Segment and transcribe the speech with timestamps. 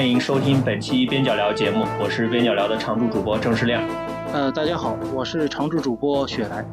[0.00, 3.86] 欢迎收听本期边角聊节目，我是边角聊的常驻主播郑世亮。
[4.32, 6.64] 呃，大家好，我是常驻主播雪莱。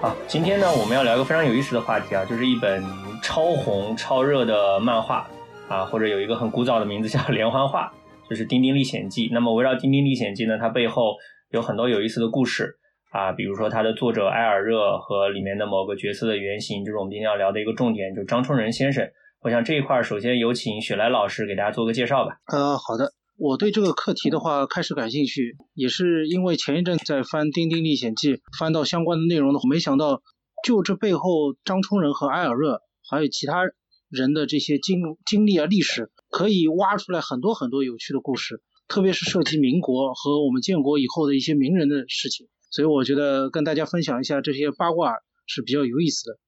[0.00, 2.80] 好，今天呢，我们要聊一个非常有意思的话题啊，就是一本
[3.20, 5.28] 超红、超热的漫画
[5.68, 7.92] 啊，或者有一个很古早的名字叫连环画，
[8.30, 9.28] 就是《丁丁历险记》。
[9.32, 11.16] 那么围绕《丁丁历险记》呢，它背后
[11.50, 12.76] 有很多有意思的故事
[13.10, 19.10] 啊，比如说它的作者埃尔热和里面的某个角色的原型，就是我们今天要聊的一个重点，就是张春仁先生。
[19.40, 22.38] 我想这一块首先有请雪莱老师给大家做个介绍吧。
[22.46, 23.12] 呃，好的。
[23.36, 30.22] 我对这个课题的话开始感兴趣，也是因为前一阵在翻《丁丁历险记》，翻到相关的内容的话，没想到
[30.64, 33.62] 就这背后张充仁和埃尔热还有其他
[34.08, 45.14] 人的这些经经历啊历史，可以挖出来很多很多有趣的故事，特别是涉及民国和我们建国以后的一些名人的事情，所以我觉得跟大家分享一下这些八卦
[45.46, 46.38] 是比较有意思的。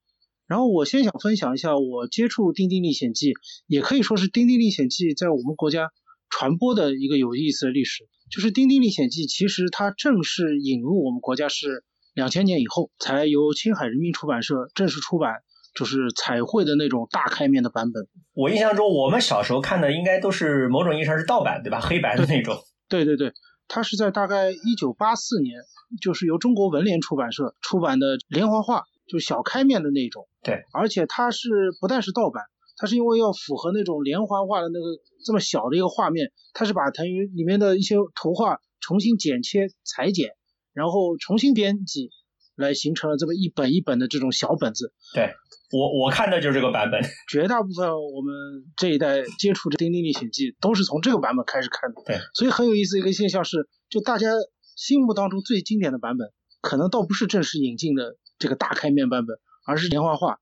[0.51, 3.35] 然后我先想分享一下我接触《丁丁历险记》，
[3.69, 5.91] 也可以说是《丁丁历险记》在我们国家。
[6.33, 11.83] 传播的一个有意思的历史，就是《丁丁历险记》，其实它正式引入我们国家是
[12.15, 15.43] 两千年以后，才由青海人民出版社正式出版，
[15.75, 18.07] 就是彩绘的那种大开面的版本。
[18.33, 21.81] 我印象中，我们小时候看的应该都是某种意义上是盗版，对吧？
[21.81, 22.57] 黑白的那种。
[22.89, 23.33] 对对对，
[23.67, 25.63] 它是在大概一九八四年，
[26.01, 30.29] 就是由中国文联出版社出版的连环画，就是小开面的那种。
[30.43, 31.49] 对，而且它是
[31.81, 32.45] 不但是盗版。
[32.77, 34.87] 它是因为要符合那种连环画的那个
[35.27, 40.31] 这么小的一个画面，它是把腾云里面的一些图画重新剪切裁剪，
[40.73, 42.09] 然后重新编辑，
[42.57, 44.95] 来形成了这么一本一本的这种小本子。
[45.13, 45.35] 对
[45.73, 48.33] 我我看的就是这个版本，绝大部分我们
[48.79, 52.01] 这一代接触这《丁丁历险记》都是从这个版本开始看的。
[52.07, 54.29] 对，所以很有意思一个现象是，就大家
[54.75, 59.37] 心目当中最经典的版本，可能倒不是正式引进的这个大开面版本，
[59.67, 60.39] 而是连环画。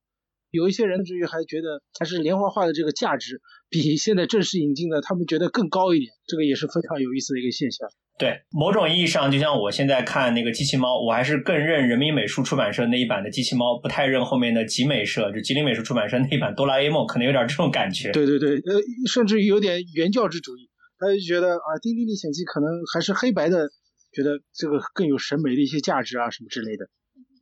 [0.50, 7.86] 有一些人至于还觉得还是连环画的这个价值比现在正式引进的他们觉得更高一点，这个也是非常有意思的一个现象。
[8.18, 18.10] 对，某种意义上，就像我现在看那个机器猫，我还是更认人民美术出版社那一版的机器猫，不太认后面的集美社，就吉林美术出版社那一版哆啦 A 梦，可能有点这种感觉。
[18.12, 23.68] 对对对，呃，甚至于有点原教旨主义，他就觉得啊，《丁丁历险记》可能还是黑白的，
[24.12, 26.88] 觉得这个更有审美的一些价值啊什么之类的。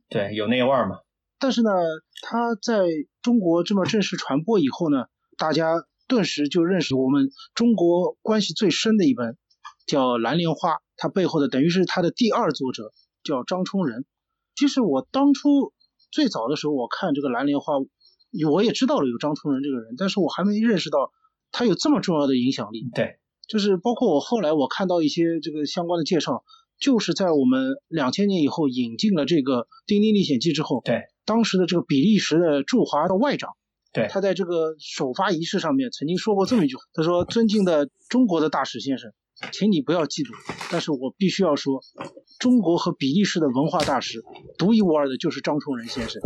[0.09, 0.99] 对，有那味儿嘛。
[1.39, 1.69] 但是呢，
[2.21, 2.87] 它在
[3.21, 5.05] 中国这么正式传播以后呢，
[5.37, 9.37] 大家顿时就认识我们中国关系最深的一本，
[9.85, 12.91] 叫《蓝莲花》，它背后的等于是它的第二作者
[13.23, 14.05] 叫张充仁。
[14.55, 15.73] 其实我当初
[16.09, 17.75] 最早的时候，我看这个《蓝莲花》，
[18.49, 21.11] 我也知道了有张充仁这个人，但是我还没认识到
[21.51, 22.89] 他有这么重要的影响力。
[22.95, 26.43] 对，就是包括我后来我看到一些这个相关的介绍，
[26.79, 31.03] 就是在我们两千年以后引进了这个《丁丁历险记》之后，对。
[31.27, 33.57] 当时的这个比利时的驻华的外长，
[33.91, 39.11] 对，他在这个首发仪式上面曾经说过这么一句话，他说：“尊敬的中国的大使先生，
[39.51, 40.33] 请你不要嫉妒，
[40.71, 41.81] 但是我必须要说，
[42.39, 44.23] 中国和比利时的文化大使
[44.57, 46.21] 独一无二的就是张充仁先生，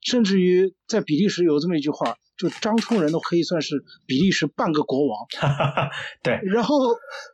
[0.00, 5.26] 甚至于在比利时有这么一句话，就张充仁都可以算是比利时半个国王。”
[6.24, 6.74] 对，然后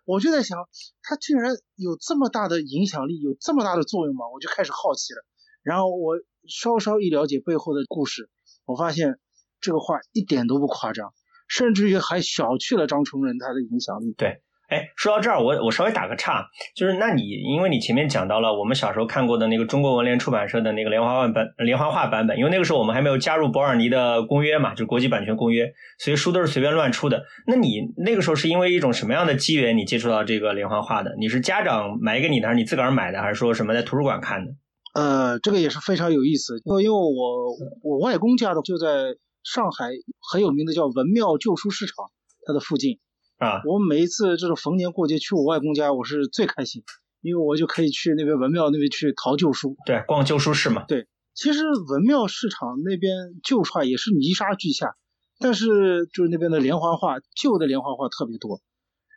[0.04, 0.58] 我就在想，
[1.02, 4.26] 他竟然有这么大的影响力，有这么大的作用吗？
[4.34, 5.24] 我就开始好奇了，
[5.62, 6.18] 然后我。
[6.48, 8.28] 稍稍一了解背后的故事，
[8.64, 9.16] 我发现
[9.60, 11.12] 这个话一点都不夸张，
[11.48, 14.14] 甚至于还小觑了张崇仁他的影响力。
[14.16, 27.24] 对，哎，说到这儿，我我稍微打个岔，就是那你因为你前面讲到了我们小时候看过的那个中国文联出版社的那个连环画版连环画版本，因为那个时候我们还没有加入伯尔尼的公约嘛，就国际版权公约，所以书都是随便乱出的。
[27.46, 31.14] 那你那个时候是因为一种什么样的机缘你接触到这个连环画的？
[31.18, 34.52] 你是家长买给你的，还是你自个儿买的，还是说什么在图书馆看的？
[34.96, 39.14] 呃，这个也是非常有意思，因为因为我我外公家的就在
[39.44, 39.90] 上海
[40.32, 42.10] 很有名的叫文庙旧书市场，
[42.46, 42.98] 它的附近
[43.36, 43.60] 啊。
[43.66, 46.82] 我每一次这种逢年过节去我外公家，我是最开心，
[47.20, 49.76] 因为我就可以去那边文庙那边去淘旧书。
[49.84, 50.86] 对，逛旧书市嘛。
[50.88, 54.96] 对，其实文庙市场那边旧画也是泥沙俱下，
[55.38, 58.62] 但是就是那边的连环画，旧的连环画特别多。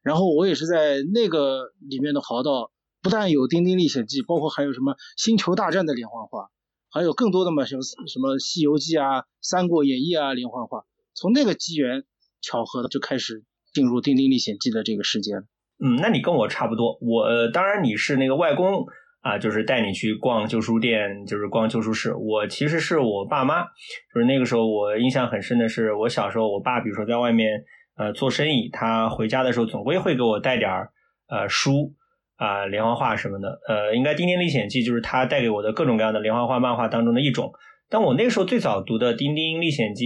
[0.03, 2.69] 然后我也是在那个里面的淘到。
[3.01, 6.49] 不但有《丁丁历险记》，包括还有什么《星球大战》的连环画，
[6.91, 10.83] 还有更多的嘛，什么什么《西游记》啊、《三国演义》啊连环画。
[11.15, 12.03] 从那个机缘
[12.41, 13.43] 巧合的就开始
[13.73, 15.35] 进入《丁丁历险记》的这个世界。
[15.81, 16.97] 嗯，那你跟我差不多。
[16.99, 18.85] 我当然你是那个外公
[19.21, 22.13] 啊，就是带你去逛旧书店，就是逛旧书市。
[22.13, 23.63] 我其实是我爸妈，
[24.13, 27.63] 就是那个时候我印象很深的是，我小时候我爸比如说在外面
[27.95, 30.91] 呃做生意，他回家的时候总归会给我带点儿
[31.29, 31.95] 呃书。
[32.39, 37.51] 啊，连环画什么的，呃，应该《丁丁历险记》就是他带给我的各种各样的连环画漫画当中的一种。
[37.89, 40.05] 但我那个时候最早读的《丁丁历险记》，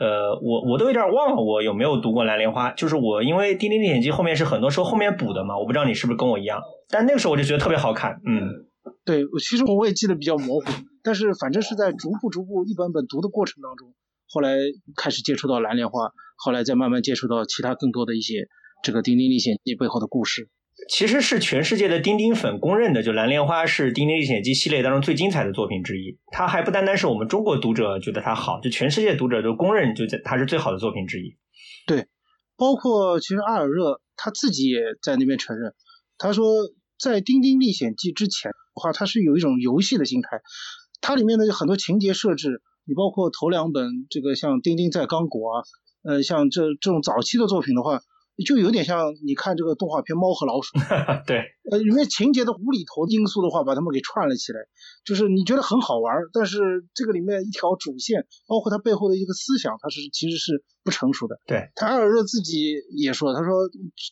[0.00, 2.70] 呃，我我都有点忘了我有没有读过《蓝莲花》。
[2.74, 6.60] 就是我因为《丁丁历险记》后面是很多时候后面补的嘛，我不知道你是不是跟我一样。
[6.88, 8.50] 但那个时候我就觉得特别好看，嗯，
[9.04, 10.66] 对，其实我也记得比较模糊，
[11.04, 13.94] 但是反正是在逐步逐步一本本读的过程当中，
[14.26, 14.56] 后来
[14.96, 16.06] 开始接触到《蓝莲花》，
[16.36, 18.48] 后来再慢慢接触到其他更多的一些
[18.82, 20.48] 这个《丁丁历险记》背后的故事。
[20.90, 26.18] 其实是全世界的钉钉粉公认的，就《蓝莲花》是《丁丁历险记》系列当中最精彩的作品之一。
[26.32, 31.36] 它还不单单是我们中国读者觉得它好，就全世界读者都公认，就它是最好的作品之一。
[31.86, 32.08] 对，
[32.56, 35.74] 包括其实阿尔热他自己也在那边承认，
[36.18, 36.44] 他说
[36.98, 40.40] 在《丁丁历险记》之前的话，它是有一种游戏的心态，
[41.00, 45.62] 它里面的很多情节设置，你包括头两本这个像《丁丁在刚果》啊，
[46.02, 48.00] 呃，像这这种早期的作品的话。
[48.44, 50.78] 就有点像你看这个动画片《猫和老鼠》，
[51.26, 54.60] 对，呃，里面情节的无厘头因素的话，把他们给串了起来，
[55.04, 61.38] 就是你觉得很好玩，但是这个里面一条主线，包括它背后的一个思想，它是其实是不成熟的。
[61.46, 63.68] 对，他艾尔热自己也说，他说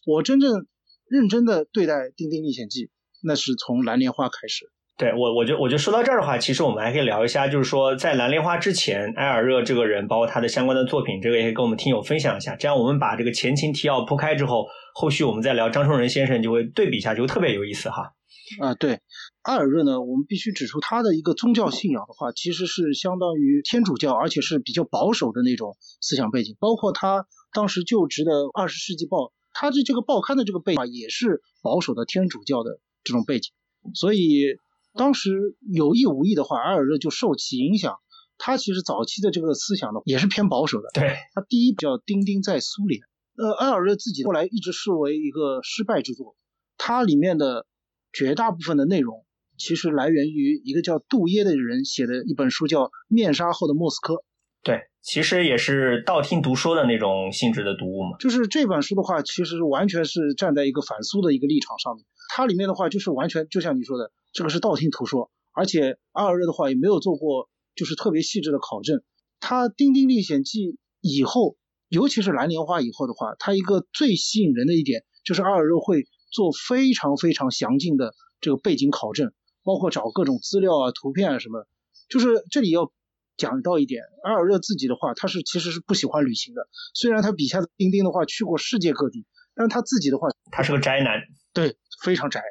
[0.06, 0.66] 我真正
[1.08, 2.86] 认真的对待《丁丁历险记》，
[3.22, 4.70] 那是从蓝莲花开始。
[4.98, 12.56] 对我，我就我就说到这儿的话，其实我们还可以聊一下，就是说在蓝莲花之前，埃尔热这个人，包括他的相关的作品，这个也可以跟我们听友分享一下。
[12.56, 18.12] 这样我们把这个前情提要铺开之后，后续我们再聊张崇仁先生，就会对比一下，就特别有意思哈。
[18.60, 18.98] 啊，对，
[19.42, 26.56] 阿尔热呢，我们必须指出他的一个宗教信仰的话，其实是相当于天主教，而且是比较保守的那种思想背景。
[26.58, 29.18] 包括他当时就职的《二十世纪报》，
[29.52, 33.52] 他的这个报刊的这个背景也是保守的天主教的这种背景，
[33.94, 34.56] 所以。
[34.98, 37.94] 当时有意无意的话，埃尔热就受其影响。
[38.36, 40.88] 他其实早期的这个思想呢，也是偏保守的。
[40.94, 43.00] 对他第一叫《丁丁在苏联》，
[43.36, 46.36] 呃，埃尔热自己后来一直视为一个失败之作。
[46.76, 47.66] 它里面的
[48.12, 49.24] 绝大部分的内容，
[49.56, 54.14] 其实来源于一个叫杜耶的人写的一本书，叫《面纱后的莫斯科》。
[54.62, 58.18] 对，其实也是道听途说的那种性质的读物嘛。
[58.20, 62.04] 就是这本书的话，其实完全是站在一个反苏的一个立场上面。
[62.30, 64.12] 它里面的话，就是完全就像你说的。
[64.32, 69.02] 这个是道听途说，而且阿尔热的话也没有做过，就是特别细致的考证。
[69.40, 71.56] 他《丁丁历险记》以后，
[71.88, 79.32] 尤其是《蓝莲花》以后的话，他一个最吸引人的一点就是阿尔热会做非常非常详尽的这个背景考证，
[79.64, 81.66] 包括找各种资料啊、图片啊什么。
[82.08, 82.92] 就是这里要
[83.36, 86.68] 讲到一点，阿尔热自己的话，他是其实是不喜欢旅行的。
[86.94, 91.20] 虽然他笔下的丁丁的话去过世界各地，但是他自己的话，他是个宅男，
[91.52, 92.42] 对，非常宅。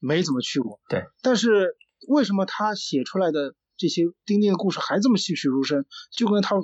[0.00, 1.04] 没怎么去过，对。
[1.22, 1.76] 但是
[2.08, 5.84] 为什么他写出来的这些丁丁的故事还这么栩栩如生？
[6.10, 6.56] 就跟他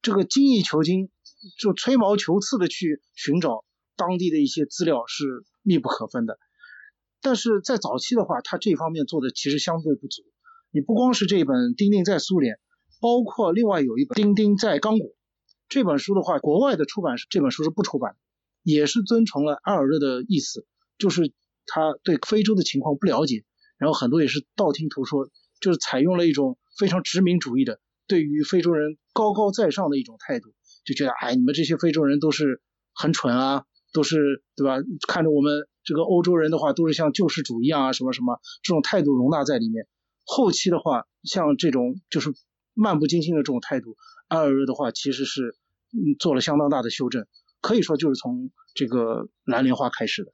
[0.00, 1.10] 这个精益求精，
[1.58, 3.64] 就吹毛求疵的去寻找
[3.96, 6.38] 当地的一些资料是密不可分的。
[7.20, 10.22] 但是在早期的话，他这方面做的其实相对不足。
[10.70, 12.54] 你不光是这本《丁丁在苏联》，
[13.00, 15.08] 包括另外有一本《丁丁在刚果》
[15.68, 18.16] 这本书的话，国外的出版社这本书是不出版，
[18.62, 21.34] 也是遵从了阿尔热的意思，就是。
[21.66, 23.44] 他对非洲的情况不了解，
[23.78, 25.28] 然后很多也是道听途说，
[25.60, 30.52] 就是采用了一种非常殖民主义的，对于非洲人高高在上的一种态度，
[30.84, 32.60] 就觉得哎，你们这些非洲人都是
[32.94, 34.76] 很蠢啊，都是对吧？
[35.06, 39.86] 看着我们这个欧洲人的话，都是像救世主一样啊，什么什么这种态度容纳在里面。
[40.24, 42.32] 后期的话，像这种就是
[42.74, 43.96] 漫不经心的这种态度，
[44.28, 45.56] 埃尔热的话其实是
[45.92, 47.26] 嗯做了相当大的修正，
[47.60, 50.32] 可以说就是从这个蓝莲花开始的。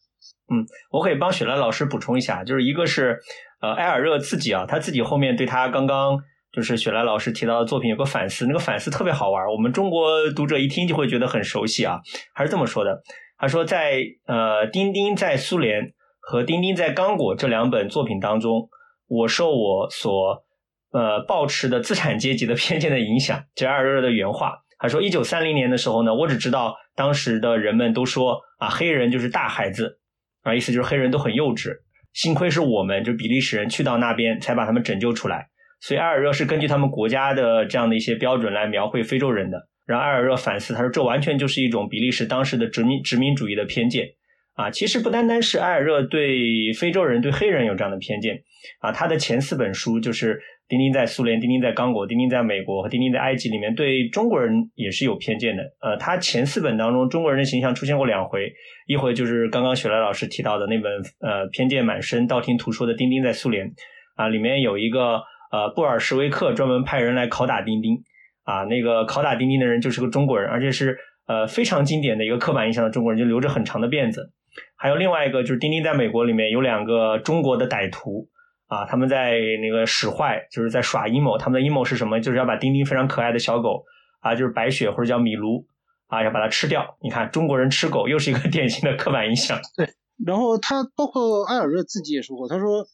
[0.48, 3.18] 嗯，我可以帮雪兰老师补充一下，就是一个是，
[3.60, 6.16] 呃，埃尔热自己啊，他自己后面对他刚刚
[6.52, 11.98] 就是雪莱老师提到的作品有个反思，那个反思特别好玩，我们中国读者一听就会觉得很熟悉啊。
[12.32, 13.02] 还是这么说的，
[13.36, 15.82] 他说在呃《丁丁在苏联》
[16.20, 18.68] 和《丁丁在刚果》这两本作品当中，
[19.08, 20.44] 我受我所
[20.92, 29.98] 呃抱持的资产阶级的偏见的影响，这埃尔热的原话，他说一九三零年的时候呢，我只知道当时的人们都说啊，黑人就是大孩子。
[30.46, 31.72] 啊，意思就是黑人都很幼稚，
[32.12, 35.48] 幸亏是我们，就比利时人去到那边才把他们拯救出来。
[35.80, 39.68] 所以埃尔热是根据他们国家的这样的一些标准来描绘非洲人的。
[39.84, 44.06] 然后埃尔热反思，他说这完全就是一种比利时当时的殖民殖民主义的偏见。
[44.54, 48.42] 啊，其实不单单是埃尔热对非洲人、对黑人有这样的偏见。
[48.80, 50.40] 啊，他的前四本书就是。
[50.68, 55.62] 丁丁在苏联，丁丁在刚果，丁丁在美国和丁丁在埃及里面，对中国人也是有偏见的。
[55.80, 58.52] 呃，他前四本当中，中国人的形象出现过两回，
[58.88, 63.68] 一回就是刚刚雪莱老师提到的那本呃偏见满身、道听途说的《丁丁在苏联》
[64.16, 67.96] 啊，里面有一个呃布尔什维克专门派人来拷打丁丁
[68.42, 74.32] 啊，那个拷打丁丁的人就是个中国人，而且是呃非常经典的一个刻板印象的中国人，就留着很长的辫子。
[74.76, 78.28] 还有另外一个就是丁丁在美国里面有两个中国的歹徒。
[78.68, 81.38] 啊，他们在那个使坏，就是在耍阴谋。
[81.38, 82.20] 他们的阴谋是什么？
[82.20, 83.84] 就是要把丁丁非常可爱的小狗
[84.20, 85.64] 啊，就是白雪或者叫米卢
[86.08, 86.98] 啊，要把它吃掉。
[87.00, 89.60] 你看中国人吃狗又是一个 典型的刻板印象。
[89.76, 89.88] 对，
[90.24, 92.88] 然后他包括埃尔热自己也说过，他说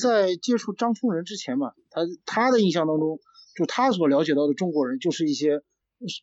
[0.00, 3.18] 在接触张冲人之前嘛，他他的印象当中，
[3.56, 5.60] 就他所了解到的中国人就是一些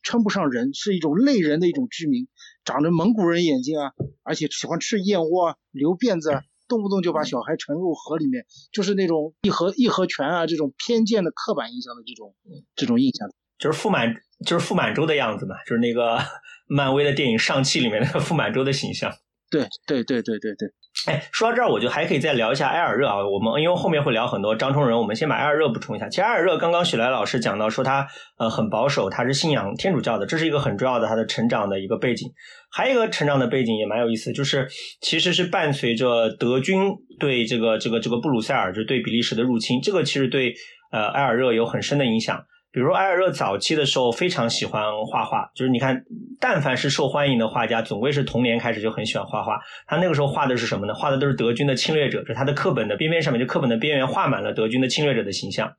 [0.02, 2.30] 称不上人，是一种类人的一种居民，
[2.64, 3.92] 长着蒙古人眼睛啊，
[4.24, 6.32] 而且喜欢吃燕窝啊，留辫子。
[6.32, 6.44] 啊。
[6.74, 12.34] 动不动就把小孩沉入河里面，就是那种义和义和拳啊，这种偏见的刻板印象的这种
[12.76, 16.18] 这种印象，就是傅满就是傅满洲的样子嘛，就是那个
[16.66, 19.14] 漫威的电影《上汽》里面那个傅满洲的形象。
[19.54, 20.70] 对对对对对对。
[21.08, 23.16] 哎，说到这儿，我就还可以再聊一下埃尔热啊。
[23.28, 26.08] 我们因为后面会聊很多张冲人，我们先把埃尔热补充一下。
[26.10, 28.08] 其实埃尔热刚刚许来老师讲到说他
[28.38, 32.32] 呃很保守，他是信仰天主教的，这是一个很重要的他的成长的一个背景。
[32.72, 34.68] 还有一个成长的背景也蛮有意思，就是
[35.02, 40.54] 其实是伴随着德军对这个这个这个布鲁塞尔就对比利时的入侵，这个其实对
[40.92, 42.44] 呃埃尔热有很深的影响。
[42.74, 46.04] 比如埃尔热早期的时候非常喜欢画画，就是你看，
[46.40, 49.60] 但凡是受欢迎的画家，总归是童年开始就很喜欢画画。
[49.86, 50.94] 他那个时候画的是什么呢？
[50.96, 55.72] 画的都是德军的侵略者，就是他的课本的边边上面，就课本的边缘画满了德军的侵略者的形象。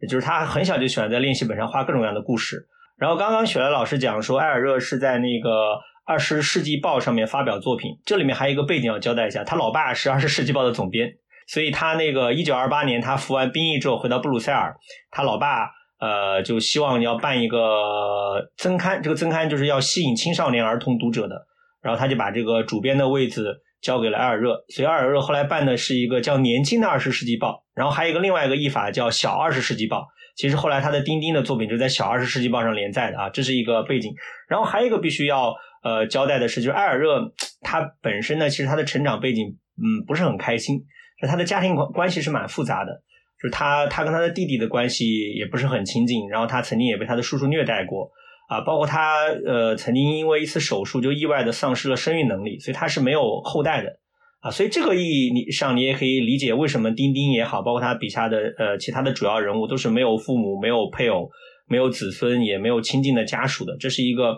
[0.00, 2.66] 也就是他很小就喜欢在练习本上画各种各样的故事。
[2.98, 11.08] 然后刚刚雪莱老师讲说，埃尔热是在那个《二十世纪报》上面发表作品，这里面还有一个背景要交代一下，他老爸是《二十世纪报》的总编，
[11.46, 14.74] 所以他那个一九二八年他服完兵役之后回到布鲁塞尔，
[15.12, 15.70] 他老爸。
[16.02, 21.46] 呃，就希望要办一个增刊，这个增刊就是要吸引青少年儿童读者的。
[21.80, 29.98] 然后他就把这个主编的位置交给了埃尔热，所以埃尔热后来办的是一个叫《年轻的二十世纪报》，然后还有一个另外一个译法叫《小二十世纪报》。
[30.34, 34.12] 其实后来他的丁丁的作品就在《小二十世纪报》上连载的啊，这是一个背景。
[34.48, 35.54] 然后还有一个必须要
[35.84, 40.78] 呃交代的是，就是埃尔热他本身呢，其实他的成长背景嗯不是很开心，
[41.20, 43.02] 就他的家庭关关系是蛮复杂的。
[43.42, 48.08] 就是他，他跟他的弟弟的关系也不是很亲近，然后他曾经也被他的叔叔虐待过，
[48.48, 53.98] 啊，包括他呃曾经因为一次手术就意外的丧失了生育能力，所以他是没有后代的，
[54.42, 61.28] 啊，所以这个意义你上你也可以理解为什么丁丁也好，包括他笔下的呃其他的主要人物都是没有父母、没有配偶、
[61.66, 64.36] 没有子孙，也没有亲近的家属的，这是一个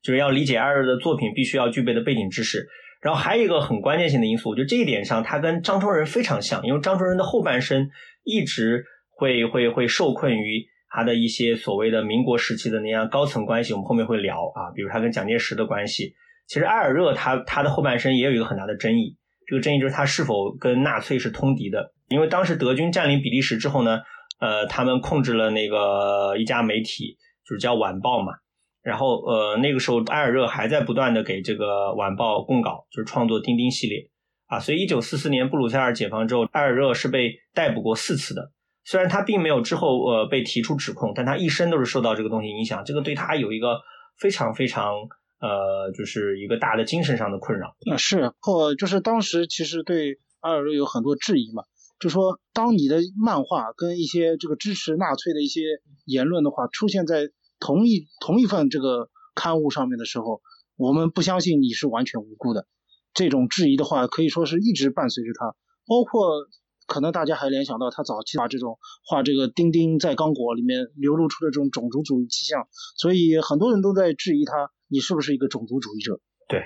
[0.00, 2.68] 就是要理解艾尔的作品必须要具备的背景知识。
[3.00, 7.88] 然后还有一个很关键性的因素，我觉得这一点上他跟张忠仁非常像，因为张忠仁的后半生
[8.28, 16.14] 一直会会会受困于他的一些所谓的民国时期的那样高层关系，我们后面会聊啊，比如他跟蒋介石的关系。
[16.46, 19.16] 其实埃尔热他他的后半生也有一个很大的争议，
[19.46, 24.00] 这个争议就是他是否跟纳粹是通敌的，因为当时德军占领比利时之后呢，
[24.40, 27.16] 呃，他们控制了那个一家媒体，
[27.46, 28.32] 就是叫《晚报》嘛。
[28.80, 34.08] 然后，呃，那个时候埃尔热还在不断的给这个晚报供稿，就是创作钉钉系列
[34.48, 34.58] 啊。
[34.58, 38.50] 所以，一九四四年布鲁塞尔解放之后，埃尔热是被逮捕过四次的。
[38.84, 42.84] 虽然他并没有之后呃被提出指控，但他一生都是受到这个东西影响。
[42.84, 43.80] 这个对他有一个
[44.18, 44.94] 非常非常
[45.40, 47.76] 呃，就是一个大的精神上的困扰。
[47.92, 51.62] 啊，是或就是当时其实对埃尔热有很多质疑嘛，
[52.00, 55.62] 就说当你的漫画跟一些这个支持纳粹的一些
[56.04, 57.30] 言论的话出现在。
[57.60, 60.40] 同一同一份这个刊物上面的时候，
[60.76, 62.68] 我们不相信你是完全无辜的。
[63.14, 65.54] 这种质疑的话，可以说是一直伴随着他。
[65.86, 66.46] 包括
[66.86, 76.20] 可能大家还联想到他早期把这种画这个丁丁在刚果里面流露出的这种种族主义气象，所以很多人都在质疑他，你是不是一个种族主义者？
[76.48, 76.62] 对，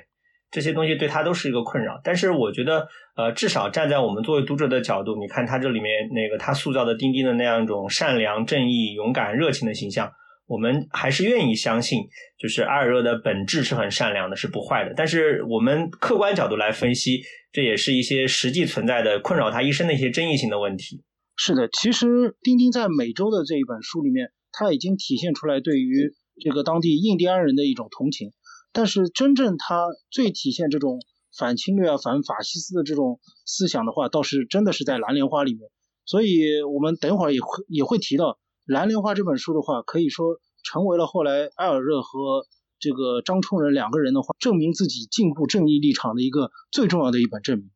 [0.51, 2.01] 这些东西对他都是一个困扰。
[2.05, 10.13] 但是我觉得，呃，至少站在我们作为读者的角度，你看他这里面那个他塑造的丁丁的那样一种善良、正义、勇敢、热情的形象。
[10.47, 12.01] 我们还是愿意相信，
[12.39, 14.93] 就是阿尔热的本质是很善良的，是不坏的。
[14.95, 17.23] 但是我们客观角度来分析，
[17.53, 21.05] 这也是一些实际存在的困扰他一生的一些争议性的问题。
[21.37, 28.33] 是的，其实丁丁在美洲的这一本书里面，他已经体现出来对于这个当地印第安人的一种同情。
[28.73, 31.01] 但是真正他最体现这种
[31.39, 35.71] 反侵略啊、反法西斯的这种思想的话，倒是真的是在《蓝莲花》里面。
[36.05, 38.33] 所以我们等会儿也会也会提到。
[38.65, 42.47] 《蓝莲花》这本书的话，可以说成为了后来埃尔热和
[42.79, 47.71] 这个张冲仁两个人的话，证明自己进步正义立场的一个最重要的一本证明。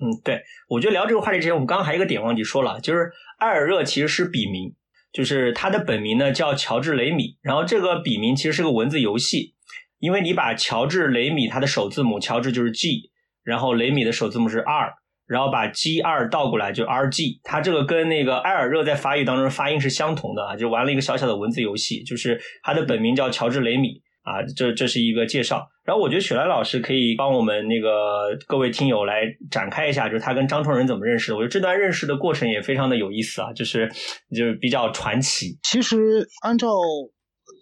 [0.00, 4.76] 嗯，对，我觉得聊这个话题之前，我们刚刚还有一个点忘记说了，就是埃尔热其实是笔名，
[5.12, 9.56] 就是他的本名呢叫乔治雷米，然后这个笔名其实是个文字游戏，
[9.98, 13.10] 因为你把乔治雷米他的首字母乔治就是 G，
[13.42, 14.94] 然后雷米的首字母是 R。
[15.28, 25.68] 然后把 G 二倒过来就 RG，它这个跟那个埃尔热在法语当中发音是相同的啊，就玩了一个小小的文字游戏，就是他的本名叫乔治雷米啊，这这是一个介绍。
[25.84, 31.36] 然后我觉得雪莱老师可以帮我们那个各位听友来展开一下，就是他跟张冲人怎么认识的。
[31.36, 33.90] 我觉得这段认识的过程也非常的有意思啊，就是
[34.34, 35.58] 就是比较传奇。
[35.62, 36.68] 其实按照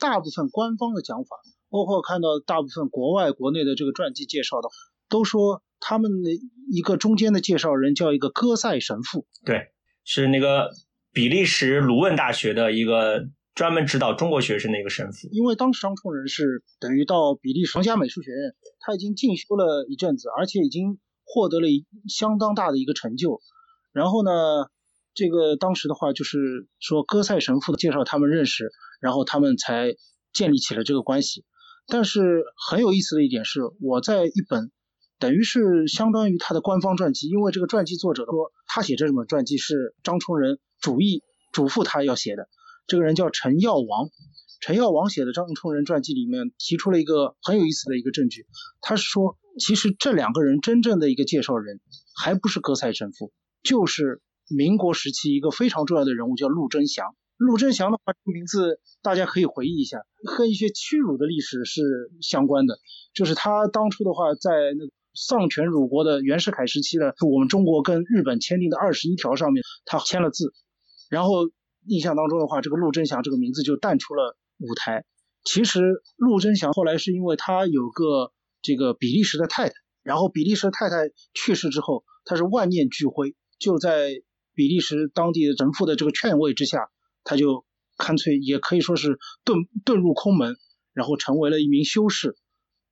[0.00, 1.36] 大部分官方的讲法，
[1.70, 4.68] 包括看到大部分国外、国内的这个传记介绍的，
[5.08, 6.30] 都说他们的
[6.70, 9.26] 一个中间的介绍人叫一个戈塞神父。
[9.44, 9.68] 对，
[10.04, 10.70] 是那个
[11.12, 13.28] 比利时卢汶大学的一个。
[13.56, 23.40] 专门指导中国学生的一个神父，因为当时张崇仁是等于到比利时皇家美术学院，他已经进修了一阵子，而且已经获得了一相当大的一个成就。
[23.94, 24.30] 然后呢，
[25.14, 29.94] 这个当时的话就是说，戈塞神父的介绍他们认识，然后他们才
[30.34, 31.46] 建立起了这个关系。
[31.86, 34.70] 但是很有意思的一点是，我在一本
[35.18, 42.48] 等于是相当于他的官方传记，因为这个传记作者说他写这本传记是张冲人主意嘱咐他要写的。
[42.86, 44.10] 这个人叫陈耀王，
[44.60, 48.46] 陈耀王写的张冲人传记里面提出了一个很有意思的一个证据，
[48.80, 51.80] 他是说，其实这两个人真正的一个介绍人，
[52.14, 53.32] 还不是葛塞神父，
[53.62, 57.16] 就是民国时期一个非常重要的人物，叫陆贞祥。
[57.38, 61.82] 陆贞祥的话，名字大家可以回忆一下，和一些屈辱的历史是
[62.22, 62.78] 相关的，
[63.12, 70.52] 就是他当初的话，在那丧权辱国的袁世凯时期的我们中国跟日本签订的二十一条上面，他签了字，
[71.10, 71.50] 然后。
[71.88, 75.04] 印象当中的话，这个陆贞祥这个名字就淡出了舞台。
[75.44, 84.08] 其实陆贞祥后来是因为他有个这个比利时的太太，然后比利时太太去世之后，他是万念俱灰，就在
[84.52, 86.88] 比利时当地的神父的这个劝慰之下，
[87.22, 87.64] 他就
[87.96, 90.56] 干脆也可以说是遁遁入空门，
[90.92, 92.34] 然后成为了一名修士，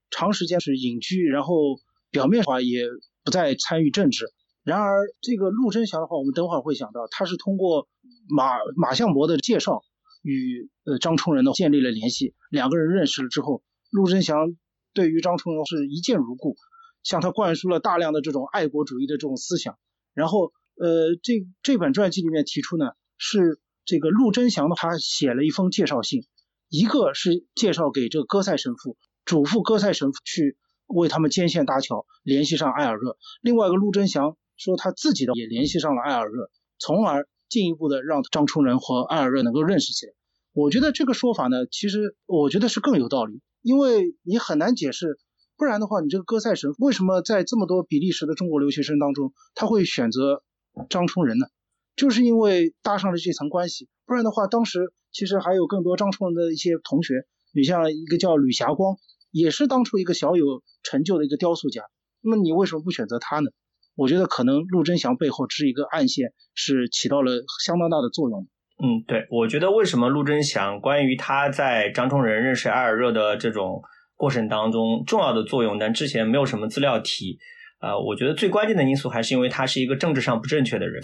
[0.09, 1.81] 长时间是隐居，然后
[2.15, 2.87] 表面话也
[3.25, 4.33] 不再参与政治。
[4.63, 7.89] 然而这个陆贞祥的话，我们等会儿会想到，他是通过。
[8.27, 9.83] 马马相伯的介绍
[10.23, 14.57] 与呃张充仁呢建立了联系，两个人认识了之后，陆贞祥
[14.95, 16.57] 对于张充仁是一见如故，
[17.03, 19.77] 向他灌输了大量的这种爱国主义的这种思想。
[20.15, 26.25] 然后呃这这本传记里面提出呢，是这个陆贞祥呢他写了一封介绍信，
[26.71, 28.97] 一个是介绍给这个戈塞神父，
[29.27, 33.17] 嘱咐戈塞神父去为他们牵线搭桥，联系上埃尔热。
[33.43, 37.29] 另外一个陆贞祥说他自己的也联系上了埃尔热，从而。
[37.47, 40.13] 进一步的让张冲仁和艾尔热能够认识起来，
[40.55, 45.19] 我觉得这个说法呢，其实我觉得是更有道理，因为你很难解释，
[45.57, 50.43] 不然的话，你这个戈塞神为什么在这么多比利时的中国留学生当中，他会选择
[50.89, 51.47] 张冲仁呢？
[51.95, 58.97] 就是因为搭上了这层关系，不然的话，当时其实还有更多张冲仁的一些同学，你像一个叫吕霞光，
[59.35, 61.83] 也是当初一个小有成就的一个雕塑家，
[62.23, 63.51] 那么你为什么不选择他呢？
[63.97, 67.33] 我觉得可能陆贞祥背后是一个暗线，是起到了
[67.67, 68.47] 相当大的作用。
[68.81, 73.83] 嗯，对，我觉得为什么陆贞祥关于他在张崇仁认识埃尔热的这种
[74.15, 77.39] 过程当中重要的作用，但之前没有什么资料提。
[77.81, 81.03] 呃，我觉得最关键的因素还是因为他是一个政治上不正确的人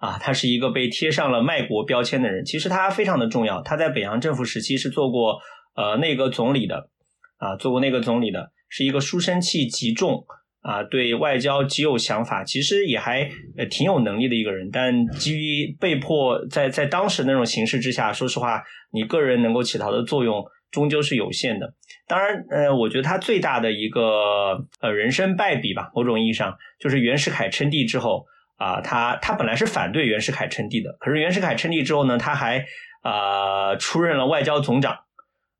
[0.00, 2.42] 啊，他是一个被贴上了卖国标签的人。
[2.42, 5.38] 其实他非常的重要，他在北洋政府时期是做过
[5.76, 6.90] 呃内阁总理的
[7.38, 10.24] 啊，做过内阁总理的，是一个书生气极重。
[10.62, 21.72] 啊，对外交极有想法，其实也还呃挺有能力的一个人，但基于被迫在在当时那种形势之下，说实话，你个人能够起到的作用终究是有限的。
[22.08, 32.66] 当然，呃，我觉得他最大的一个呃人生败笔吧，某种意义上就是袁世凯称帝之后啊，他他本来是反对袁世凯称帝的，可是袁世凯称帝之后呢，他还
[33.02, 34.98] 啊出任了外交总长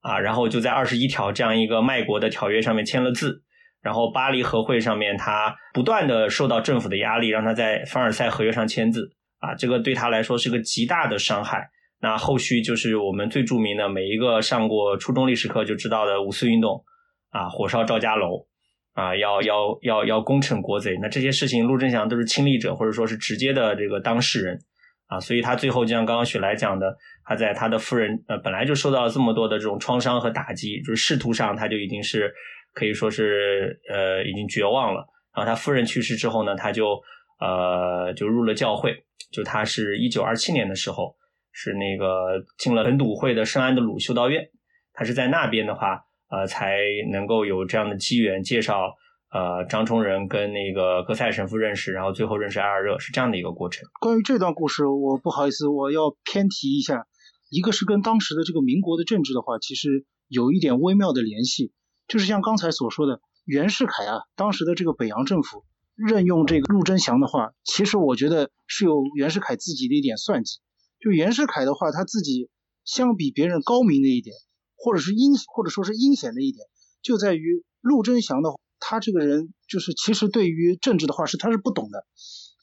[0.06, 3.42] 啊，然后就在二十一条这样一个卖国的条约上面签了字。
[3.82, 11.68] 然后巴黎和会上面，他不断的受到政府的压力，让他在凡尔赛合约上签字啊，这个对他来说是个极大的伤害。
[12.00, 16.84] 那后续就是我们最著名的，每一个上过初中历史课就知道的五四运动
[17.30, 18.46] 啊，火烧赵家楼
[18.94, 20.96] 啊，要要要要攻城国贼。
[21.00, 24.58] 那这些事情，陆振祥都是亲历者，或者说是直接的这个当事人
[25.06, 32.32] 啊，所以他最后就像刚刚雪来讲的，他在他的夫人呃本来就受到了这么多的这种创伤和打击，就是仕途上他就已经是。
[32.78, 35.00] 可以说是呃已经绝望了。
[35.34, 37.00] 然后他夫人去世之后呢，他就
[37.40, 39.02] 呃就入了教会。
[39.32, 41.16] 就他是一九二七年的时候，
[41.52, 44.46] 是那个进了本笃会的圣安德鲁修道院。
[44.92, 46.76] 他是在那边的话，呃才
[47.10, 48.94] 能够有这样的机缘介绍
[49.36, 53.86] 呃张崇仁跟那个格塞神父认识，然后最后认识艾尔热，是这样的一个过程。
[54.00, 57.06] 关于这段故事，我不好意思，我要偏题一下。
[57.50, 61.70] 一个是跟当时的这个民国的政治的话，其实有一点微妙的联系。
[62.08, 70.60] 就是像刚才所说的，袁世凯啊，当时的这个北洋政府任用这个陆贞祥的话，其实我觉得是有袁世凯自己的一点算计。
[70.98, 72.48] 就袁世凯的话，他自己
[72.84, 74.34] 相比别人高明的一点，
[74.76, 76.66] 或者是阴或者说是阴险的一点，
[77.02, 78.56] 就在于陆征祥的话
[78.88, 82.06] 他这个人就是其实对于政治的话是他是不懂的，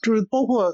[0.02, 0.74] 就是包括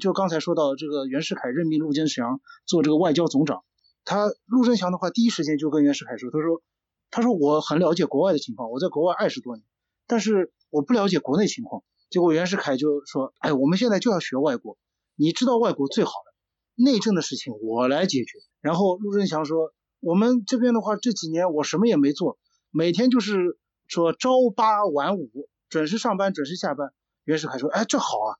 [0.00, 3.64] 就刚才说到这个袁世凯任命陆征祥做这个外交总长，
[4.06, 6.62] 他陆征祥的话第一时间就跟袁世凯说，他说
[7.10, 9.62] 他说我很了解国外的情况，我在国外二十多年，
[10.06, 11.82] 但是我不了解国内情况。
[12.08, 14.78] 结果袁世凯就说，哎，我们现在就要学外国，
[15.16, 18.38] 你知道外国最好的内政的事情我来解决。
[18.62, 22.38] 然后陆征祥说，我们这边的话这几年我什么也没做，
[22.70, 25.30] 每天就是说朝八晚五，
[25.68, 26.92] 准时上班准时下班。
[27.24, 28.36] 袁世凯说，哎，这好啊，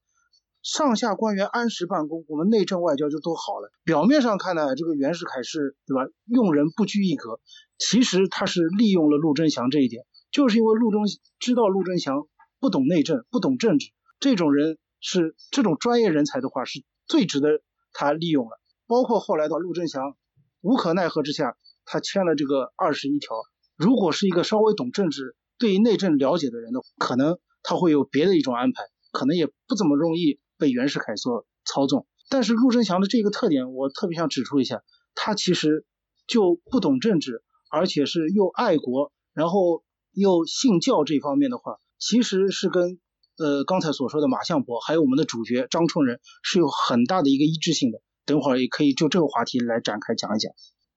[0.62, 3.72] 上下官员按时办公，我们内政外交就都好了。
[3.82, 7.40] 表面上看呢，这个袁世凯是对吧，用人不拘一格，
[7.78, 11.00] 其实他是利用了陆征祥这一点，就是因为陆征
[11.40, 12.28] 知道陆征祥。
[12.61, 17.61] 不懂内政，不懂政治，这种人是这种专业人才的话，是最值得
[17.92, 18.58] 他利用了。
[18.88, 20.16] 包括后来的陆征祥，
[20.61, 23.30] 无可奈何之下，他签了这个二十一条。
[23.76, 32.07] 如果是一个稍微懂政治、对于内政了解的人呢，可能他会有别的一种安排，可能也不怎么容易被袁世凯所操纵。
[32.31, 34.83] 但是陆征祥的这个特点，我特别想指出一下，
[35.14, 35.85] 他其实
[36.27, 41.79] 就不懂政治，而且是又爱国，然后又信教这方面的话。
[41.99, 43.01] 其实是跟
[43.38, 48.01] 呃刚才所说的马相伯，还有我们的主角张春仁是有很大的一个一致性的。
[48.25, 50.53] 等会儿也可以就这个话题来展开讲一讲。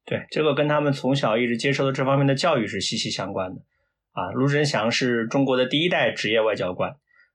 [0.05, 3.61] 对，这个跟他们从小一直接受的这方面的教育是息息相关的。
[4.13, 6.91] 啊，陆征祥是中国的第一代职业外交官。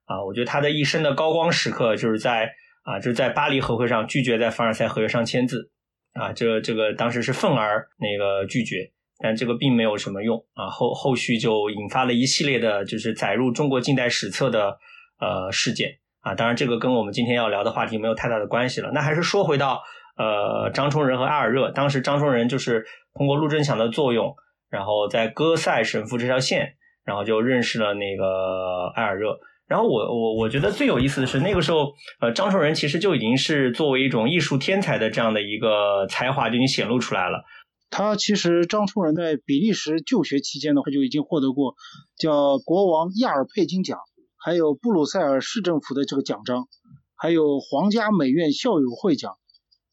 [0.07, 2.53] 啊，我觉得他的一生的高光时刻就是在
[2.85, 5.71] 啊就是在巴黎和会上拒绝在凡尔赛合约上签字。
[6.12, 8.93] 啊，这这个当时是愤而那个拒绝。
[9.19, 14.77] 但这个并没有什么用啊，后后续就引发了一系列的，就是载入中国近代史册的
[15.19, 15.89] 呃事件
[16.21, 16.35] 啊。
[16.35, 18.91] 当然，这个跟我们今天要聊的话题没有太大的关系了。
[18.93, 19.83] 那还是说回到
[20.19, 22.85] 呃张充仁和阿尔热，当时张充仁就是
[23.15, 24.37] 通过陆征祥的作用，
[24.70, 26.74] 然后在戈塞神父这条线，
[27.05, 29.38] 然后就认识了那个埃尔热。
[29.66, 37.42] 然后我我我觉得最有意思的是那个时候，呃张充仁其实就已经是作为一种艺术天才的这样的一个才华就已经显露出来了。
[37.90, 41.74] 他其实张充仁在比利时就学期间的话，就已经获得过
[42.18, 43.98] 叫国王亚尔佩金奖，
[44.37, 46.68] 还有布鲁塞尔市政府的这个奖章，
[47.16, 49.33] 还有皇家美院校友会奖、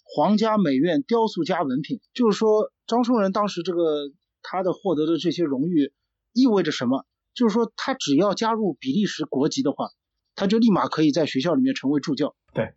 [0.04, 2.00] 皇家美院雕塑家文凭。
[2.14, 4.10] 就是说，张充仁当时这个
[4.44, 5.92] 他的获得的这些荣誉
[6.34, 7.06] 意味着什么？
[7.34, 9.90] 就是说，他只要加入比利时国籍的话，
[10.36, 12.36] 他就立马可以在学校里面成为助教。
[12.54, 12.74] 对，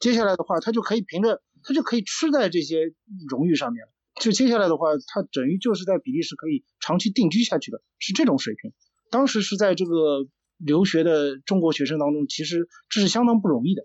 [0.00, 2.92] 接下来的话，他就可以凭着他就可以吃在这些
[3.28, 3.92] 荣誉上面了。
[4.20, 8.72] 就接下来的话，他等于就是在比利时可以长期定居下去的，是这种水平。
[9.10, 10.26] 当时是在这个
[10.58, 13.82] 留学的中国学生当中，其实这是相当不容易的。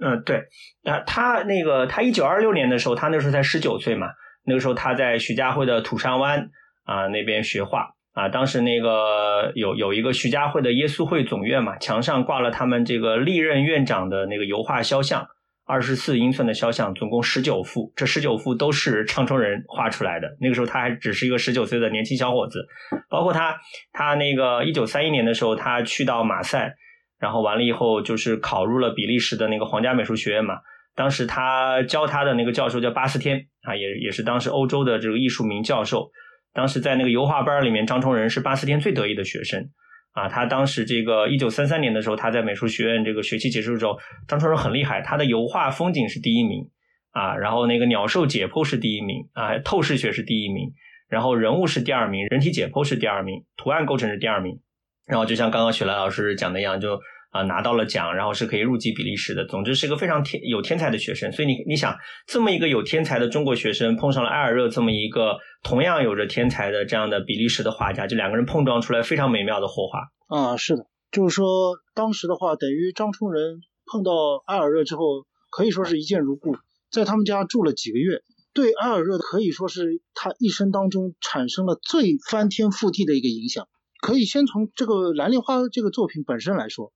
[0.00, 0.48] 嗯，对。
[0.82, 4.08] 啊，他那个他一九二六年的时候，他那时候才十九岁嘛。
[4.44, 6.50] 那个时候他在徐家汇的土山湾
[6.84, 8.28] 啊那边学画啊。
[8.28, 15.26] 当时那个有有一个徐家汇的耶稣会总院嘛，墙上挂了他们这个历任院长的那个油画肖像。
[15.66, 20.26] 二十四英寸的肖像，总共十九幅，这十九幅都是张充仁画出来的。
[20.40, 22.66] 那个时候他还只是一个十九岁的年轻小伙子。
[23.08, 23.56] 包括他，
[23.92, 26.74] 他那个一九三一年的时候，他去到马赛，
[27.20, 30.56] 然后完了以后就是考入了比利时的那个皇家美术学院嘛。
[30.96, 36.10] 当时他教他的那个教授叫巴斯天啊，也也是当时欧洲的这个艺术名教授。
[36.52, 39.70] 当时在那个油画班里面，张充仁是巴斯天最得意的学生。
[40.12, 46.68] 啊，他当时这个一九三三年的时候，他在美术学院这个学期结束之后，张崇仁很厉害，他的油画风景是第一名
[47.12, 50.72] 啊，然后那个鸟兽解剖是第一名啊，透视学是第一名，
[51.08, 54.58] 然后人物是第二名，人体解剖是第二名，图案构成是第二名，
[55.06, 57.00] 然后就像刚刚雪兰老师讲的一样，就。
[57.30, 59.46] 啊，拿到了奖，然后是可以入籍比利时的。
[59.46, 61.30] 总之是一个非常天有天才的学生。
[61.30, 70.00] 所以你你想，这么一个有天才的中国学生，碰上了埃尔热这么一个同样有着天才的这样的比利时的画家，就两个人碰撞出来非常美妙的火花。
[70.36, 74.12] 啊，是的，就是说当时的话，等于张充仁碰到
[74.46, 75.02] 埃尔热之后，
[75.50, 76.56] 可以说是一见如故，
[76.90, 83.68] 在他们家住了几个月，对埃尔热可以说是他一生当中产生了最翻天覆地的一个影响。
[84.00, 86.92] 可以先从这个《蓝莲花》这个作品本身来说。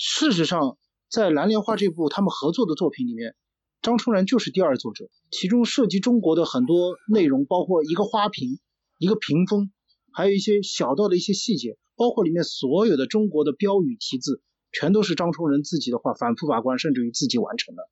[0.00, 0.78] 事实上，
[1.10, 3.34] 在《蓝莲花》这部他们合作的作品里面，
[3.82, 5.10] 张充仁就是第二作者。
[5.32, 8.60] 其中涉及中国的很多内容，包括一个花瓶、
[8.98, 9.72] 一个屏风，
[10.12, 17.82] 还有一些小到的一些细节，包括里面所有的中国的标语题字，全都是张充仁自己的话反复把关，甚至于自己完成的。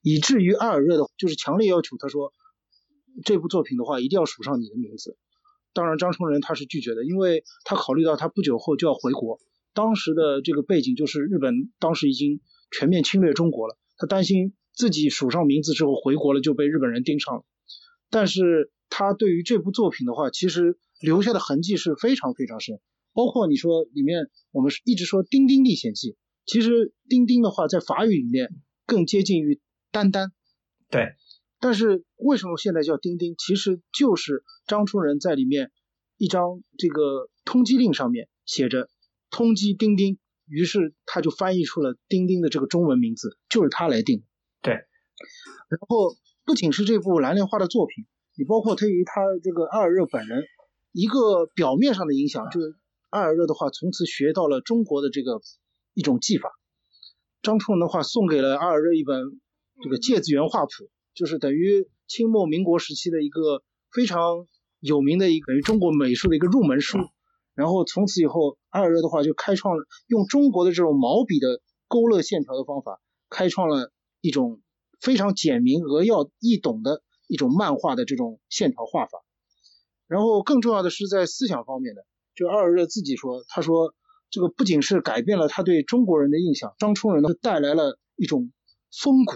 [0.00, 2.32] 以至于艾尔热的就是强烈要求他说，
[3.26, 5.18] 这部作品的话一定要署上你的名字。
[5.74, 9.38] 当然，张充仁他是拒绝的，因为他考虑到他不久后就要回国。
[9.74, 17.44] 当时的这个背景就是日本当时已经全面侵略中国了，他担心自己署上名字之后回国了就被日本人盯上了。
[18.10, 22.80] 但是他对于这部作品的话，其实留下的痕迹是非常非常深。
[23.14, 26.12] 包括你说里面，我们一直说《丁丁历险记》，
[26.46, 28.50] 其实丁丁的话在法语里面
[28.86, 30.32] 更接近于丹丹。
[30.90, 31.14] 对。
[31.60, 33.34] 但是为什么现在叫丁丁？
[33.38, 35.70] 其实就是张春仁在里面
[36.16, 38.88] 一张这个通缉令上面写着
[39.32, 40.16] “通缉丁丁”，
[40.46, 44.22] 于是他就翻译出了丁丁的这个中文名字，就是他来定。
[44.62, 44.74] 对。
[44.74, 46.14] 然后
[46.44, 50.44] 不仅是这部蓝莲花的作品，你包括对于他这个阿尔热本人
[50.92, 52.76] 一个表面上的影响，就是
[53.10, 55.40] 阿尔热的话从此学到了中国的这个
[55.94, 56.52] 一种技法。
[57.42, 59.40] 张春仁的话送给了阿尔热一本
[59.82, 60.70] 这个《芥子园画谱》。
[61.14, 64.48] 就是等于清末民国时期的一个非常
[64.80, 66.96] 有名的一个等于中国美术的一个入门书，
[67.54, 74.62] 然后从此以后，阿尔热的话就开创了用中国的这种毛笔的勾勒线条的方法，开创了一种
[75.00, 79.22] 非常简明扼要易懂的一种漫画的这种线条画法。
[80.06, 83.94] 然后更重要的是在思想方面的，就阿尔热自己说，他说
[84.30, 88.52] 这个不仅是改变了他对中国人的印象，张冲人呢带来了一种
[88.90, 89.34] 风骨。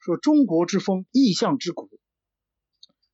[0.00, 1.88] 说中国之风，意象之骨，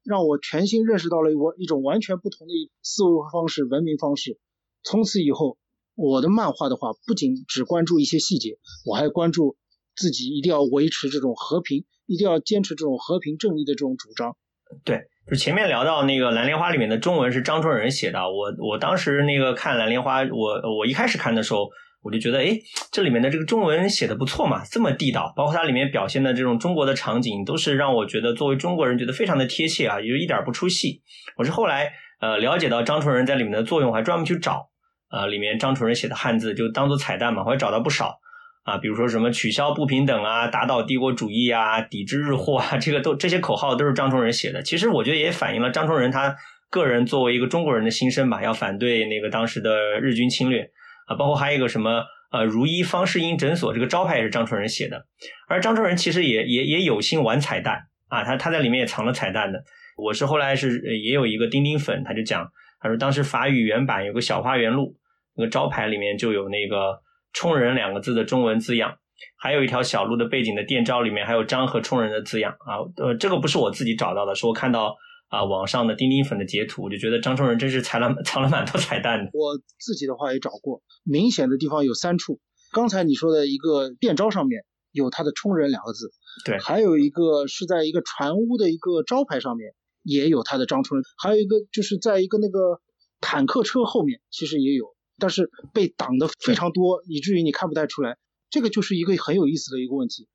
[0.05, 4.39] 让我全新认识到了我一种完全不同的思维方式、文明方式。
[4.83, 5.59] 从此以后，
[5.95, 9.57] 我的漫画的话，不仅只关注一些细节，我还关注
[9.95, 14.37] 自己一定要维持这种和平，一定要坚持这种和平正义的这种主张。
[14.85, 21.69] 对，就前面聊到那个《蓝莲花》里面的中文是张春仁写的，我我当时那个看《蓝莲花》，我我一开始看的时候。
[22.03, 22.59] 我就觉得，哎，
[22.91, 31.03] 这里面的这个中文写的不错嘛，这么地道，包括它里面表现的这种中国的场景，都是让我觉得作为中国人觉得非常的贴切啊，也就一点不出戏。
[31.37, 34.71] 我是后来呃了解到张纯仁在里面的作用，还专门去找，
[35.11, 38.19] 呃，里面张纯仁写的汉字就当做彩蛋嘛，我还找到不少
[38.65, 44.63] 啊，比如说什么取消不平等啊，打倒帝国主义啊，抵制日货啊，这个都这些口号都是张纯仁写的。
[44.63, 46.35] 其实我觉得也反映了张纯仁他
[46.71, 50.71] 个人作为一个中国人的心声吧，要反对那个当时的日军侵略。
[51.11, 55.05] 啊，包括还有一个什么呃，如一方世英诊所这个招牌也是张春仁写的，
[55.49, 59.61] 而张春仁其实也也也有心玩彩蛋啊，他他在里面也藏了彩蛋的。
[59.97, 62.49] 我是后来是也有一个钉钉粉，他就讲，
[62.81, 64.97] 他说当时法语原版有个小花园路，
[65.37, 67.01] 那个招牌里面就有那个
[67.35, 68.95] “冲人”两个字的中文字样，
[69.37, 74.97] 还有一条小路的背景的电招里面还有张和冲人的字样啊，呃，这个不是我自己找到的，是我看到。
[75.31, 79.31] 啊，网上的钉钉粉的截图，我就觉得张冲仁真是藏了 藏了蛮多彩蛋的。
[79.33, 82.41] 我自己的话也找过，明显的地方有三处。
[82.73, 86.11] 刚才你说的一个电招上面有他的“冲人”两个字，
[86.45, 92.81] 对，还有一个是在一个船屋的一个招牌上面也有他的张冲人，还有一个就是在一个那个
[93.21, 94.87] 坦克车后面其实也有，
[95.19, 98.19] 但是被挡的非常多，以至于你看不太出来。
[98.51, 100.29] 这个就是一个很有意思的一个问题。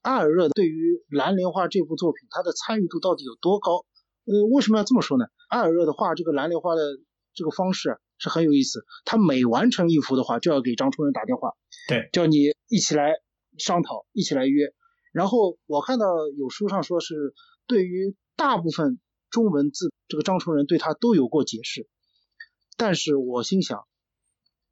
[0.00, 3.84] 阿尔热对于《蓝莲花》这部作品，他的参与度到底有多高？
[4.30, 5.24] 呃，为什么要这么说呢？
[5.48, 6.82] 艾尔热的画这个蓝莲花的
[7.32, 8.84] 这个方式是很有意思。
[9.06, 11.54] 他每完成一幅的话，就要给张春仁打电话，
[11.88, 12.36] 对，叫你
[12.68, 13.14] 一起来
[13.56, 14.74] 商讨，一起来约。
[15.12, 17.32] 然后我看到有书上说是
[17.66, 21.88] 对于大部分中文字，这个张春仁对他都有过解释。
[22.76, 23.86] 但是我心想，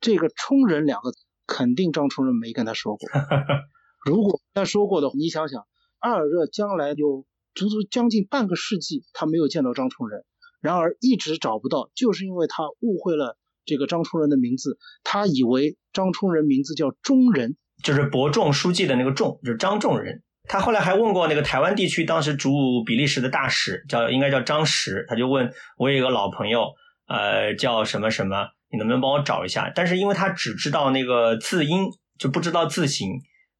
[0.01, 3.09] 这个“冲人”两个字，肯定张春仁没跟他说过。
[4.05, 5.66] 如果他说过的，你想想，
[5.99, 7.25] 艾尔热将来有。
[7.57, 10.23] 足足将近半个世纪，他没有见到张冲仁，
[10.61, 20.23] 然而一直找不到，就是因为他误会了这个张冲仁的名字，他以为张冲仁名字叫中仁，就是伯仲书记的那个仲，就是张仲仁。
[20.49, 26.66] 他后来还问过那个台湾地区当时驻比利时的大使，叫应该叫张石，他就问我有一个老朋友，
[27.09, 29.73] 呃，叫什么什么，你能不能帮我找一下？
[29.75, 31.87] 但是因为他只知道那个字音，
[32.19, 33.09] 就不知道字形，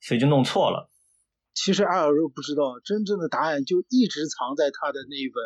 [0.01, 0.91] 所以就弄错了。
[1.57, 5.42] 其实艾尔热不知道真正的答案，就一直藏在他的那一本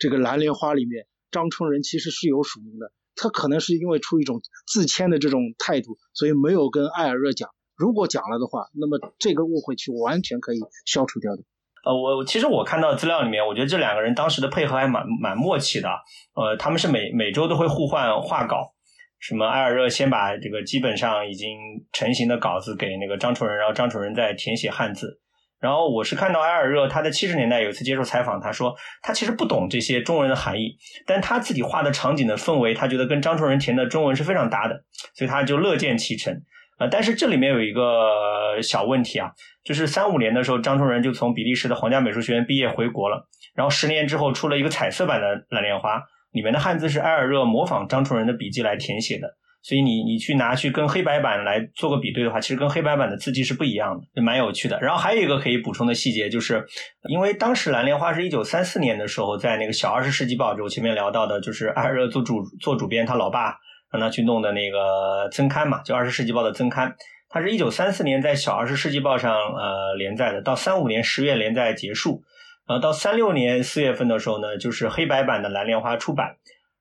[0.00, 1.06] 这个蓝莲花里面。
[1.30, 7.48] 张冲仁其实是有署名的，他可能是因为出一种自谦的这种态度，所以没有跟艾尔热讲。
[7.74, 11.42] 如果讲了的话，那么这个误会就完全可以消除掉的。
[11.84, 15.88] 呃，我其实我看到资料里面，我觉得这两个人当时的配合还蛮蛮默契的。
[16.34, 18.74] 呃，他们是每每周都会互换画稿，
[19.18, 21.56] 什么艾尔热先把这个基本上已经
[21.92, 25.21] 成型的稿子给那个张冲仁，然后张冲仁再填写汉字。
[25.62, 34.82] 然后我是看到埃尔热，他在七十年代有一次接受采访，他说他其实不懂这些中文的含义，但他自己画的场景的氛围，他觉得跟张崇仁填的中文是非常搭的，
[35.14, 36.42] 所以他就乐见其成。
[36.80, 39.30] 呃，但是这里面有一个小问题啊，
[39.62, 54.76] 就是三五年的时候，张崇仁就从比利时的皇家美术学院毕业回国了，然后十年之后出了一个彩色版的蓝莲花，里面的汉字是埃尔热模仿张崇仁的笔记来填写的，所以你你去拿去跟黑白版来做个比对的话，其实跟黑白版的字迹是不一样的，蛮有趣的。
[54.80, 56.66] 然后还有一个可以补充的细节，就是
[57.08, 63.54] 因为当时蓝莲花是一九三四年的时候，在那个小二十世纪报，就我前面聊到的，就是艾尔热做主做主编，他老爸
[63.92, 66.92] 让他去弄的那个增刊嘛，就二十世纪报的增刊。
[67.28, 72.24] 它是一九三四年在小二十世纪报上呃连载的，到三五年十月连载结束，
[72.66, 76.34] 然后到三六年四月份的时候呢，就是黑白版的蓝莲花出版。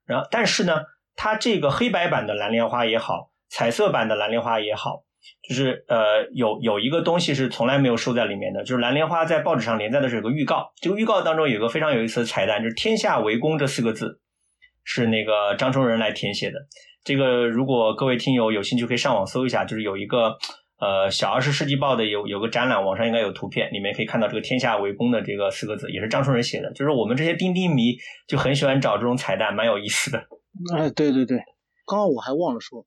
[0.08, 0.82] 然后但是呢。
[1.16, 5.04] 它这个黑白版的蓝莲花也好，彩色版的蓝莲花也好，
[5.48, 14.20] 就是呃有有一个东西是从来没有收在里面的，就是蓝莲花在报纸上连载的是有个预告，这个预告当中有个非常有意思的彩蛋，就是“天下为公”这四个字
[14.84, 16.58] 是那个张崇仁来填写的。
[17.04, 20.38] 这个如果各位听友有兴趣可以上网搜一下，就是有一个
[20.80, 26.72] 呃小二十世纪报的有有个展览，网上应该有图片，里面可以看到这个“天下为公”的这个四个字，也是张崇仁写的。
[26.74, 27.96] 就是我们这些钉钉迷
[28.28, 30.24] 就很喜欢找这种彩蛋，蛮有意思的。
[30.76, 31.38] 哎，对对对，
[31.86, 32.86] 刚刚我还忘了说，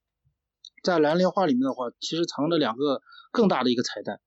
[0.82, 3.00] 在蓝莲花里面的话，其实藏着两个
[3.32, 4.20] 更大的一个彩蛋。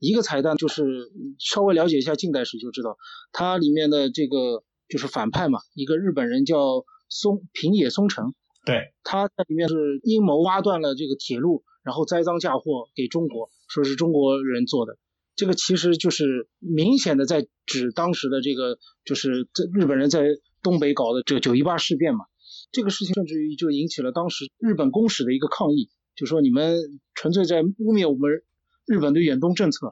[0.00, 2.98] 一个彩蛋就是稍微了解一下近代史就知道，
[3.32, 8.34] 它里面的这个就是反派嘛，一个日本人叫松平野松城，
[8.66, 14.98] 对，他在里面是阴谋挖断了这个铁路，然后栽赃嫁祸给中国，说是中国人做的。
[15.36, 20.22] 这个其实就是明显的在指当时的这个就是在日本人在
[20.62, 22.26] 东北搞的这个九一八事变嘛。
[22.72, 26.78] 这个事情甚至于就引起了当时日本公使的一个抗议，就说你们
[27.14, 28.42] 纯粹在污蔑我们
[28.86, 29.90] 日本的远东政策，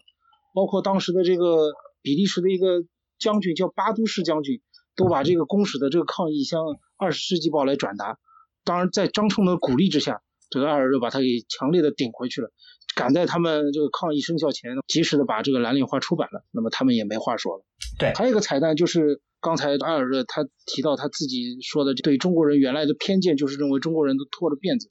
[0.55, 2.85] 包括当时的这个比利时的一个
[3.19, 4.61] 将军叫巴都士将军，
[4.97, 6.65] 都把这个公使的这个抗议向
[6.97, 8.19] 《二十世纪报》来转达。
[8.65, 12.53] 当然，在张冲的鼓励之下，这个艾尔热把他给强烈的顶回去了，
[12.95, 16.45] 赶在他们这个抗议生效前，及时的把这个蓝莲花出版了。
[16.53, 17.65] 那么他们也没话说了。
[17.99, 19.21] 对，还有一个彩蛋就是。
[19.45, 24.88] 刚才艾尔热他提到他自己说的对中国人原来的偏见，就是认为中国人都拖着辫子。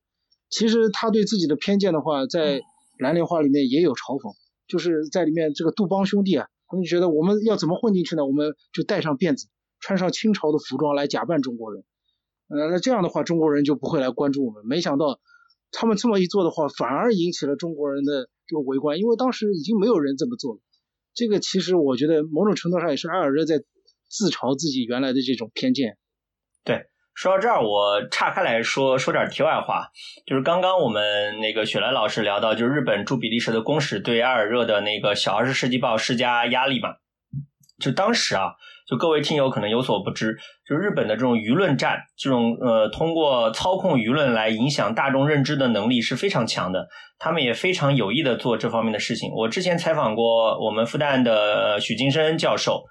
[0.50, 2.60] 其实他对自己的偏见的话，在
[3.00, 4.36] 蓝莲花里面也有嘲讽，
[4.68, 8.26] 就是在里面这个杜邦兄弟啊，他们觉得我们要怎么混进去呢？
[8.26, 9.48] 我们就戴上辫子，
[9.80, 11.86] 穿上清朝的服装来假扮中国人。
[12.50, 14.68] 呃，那这样的话中国人就不会来关注我们。
[14.68, 15.22] 没想到
[15.72, 20.60] 他们这么一做的话，反而引起了中国人的这个围观，因为当时已经没有人这么做了。
[21.14, 23.64] 这个其实我觉得某种程度上也是艾尔热在。
[24.14, 25.98] 自嘲自己原来的这种偏见。
[26.66, 29.88] 对，说到这儿，我岔开来说说点题外话，
[30.26, 36.90] 就是刚刚我们那个雪莱老师聊到，就是日本驻比利时的公使对埃尔热的那个小二十世纪报施加压力嘛。
[37.80, 38.56] 就当时啊，
[38.92, 49.32] 就各位听友可能有所不知，就日本的这种舆论战，这种呃通过操控舆论来影响大众认知的能力是非常强的，他们也非常有意的做这方面的事情。
[49.34, 52.84] 我之前采访过我们复旦的许金生教授。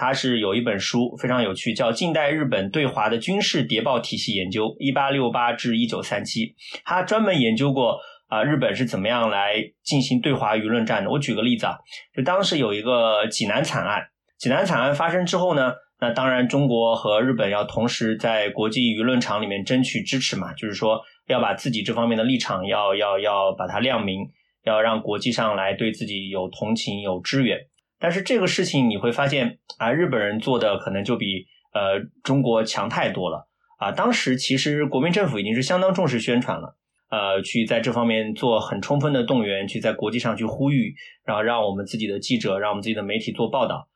[0.00, 6.42] 他是有一本书非常有趣，叫《近代日本对华的军事谍报体系研究（一八六八至一九三七）》。
[6.84, 11.10] 他专门研究过啊，日本是怎么样来进行对华舆论战的。
[11.10, 11.74] 我举个例子啊，
[12.16, 14.00] 就当时有一个济南惨案，
[14.38, 24.30] 济南惨案发生之后呢，那当然中国和日本要同时在国际舆论场里面争取支持嘛，就是说要把自己这方面的立场要要要把它亮明，
[24.64, 27.58] 要让国际上来对自己有同情有支援。
[27.98, 33.48] 但是这个事情你会发现啊，日本人做的可能就比呃中国强太多了
[33.80, 33.90] 啊。
[33.90, 36.76] 当时其实国民政府已经是相当重视宣传了，
[37.10, 43.88] 呃，去在这方面做很充分的动员，去在国际上去呼吁，然后让我们自己的记者，让我们自己的媒体做报道。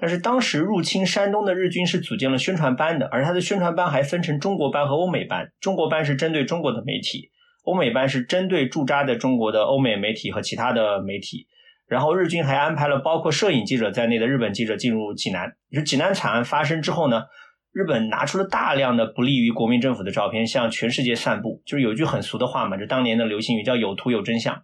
[0.00, 5.52] 但是当时入侵山东的日军是组建了宣传班的，而他的宣传班还分成中国班和欧美班。
[5.60, 7.30] 中国班是针对中国的媒体，
[7.64, 11.46] 欧美班是针对驻扎的中国的欧美媒体和其他的媒体。
[11.86, 15.52] 然后日军还安排了包括摄影记者在内的日本记者进入济南。
[15.70, 17.24] 就济南惨案发生之后呢，
[17.72, 21.60] 日本拿出了大量的不利于国民政府的照片，向全世界散布。
[21.66, 24.62] 就是有句很俗的话嘛，就当年的流行语叫“有图有真相”。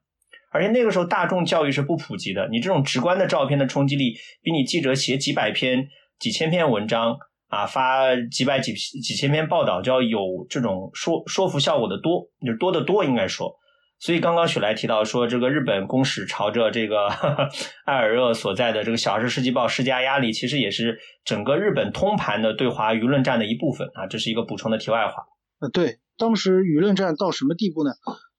[0.57, 5.87] 而且那个时候大众教育是不普及的，你这种直观的照片的冲击力，比你记者写几百篇、
[6.19, 13.55] 几千篇文章啊，发几百几几千篇报道，就要有这种说说服效果的多，就多得多，应该说。
[13.99, 17.07] 所以刚刚雪莱提到说，这个日本公使朝着这个
[17.87, 24.07] 艾尔热所在的这个《小二十世纪报》施加压力，其实也是整个日本通盘的对华舆论战的一部分啊。
[24.07, 25.25] 这是一个补充的题外话。
[25.61, 27.91] 呃，对，当时舆论战到什么地步呢？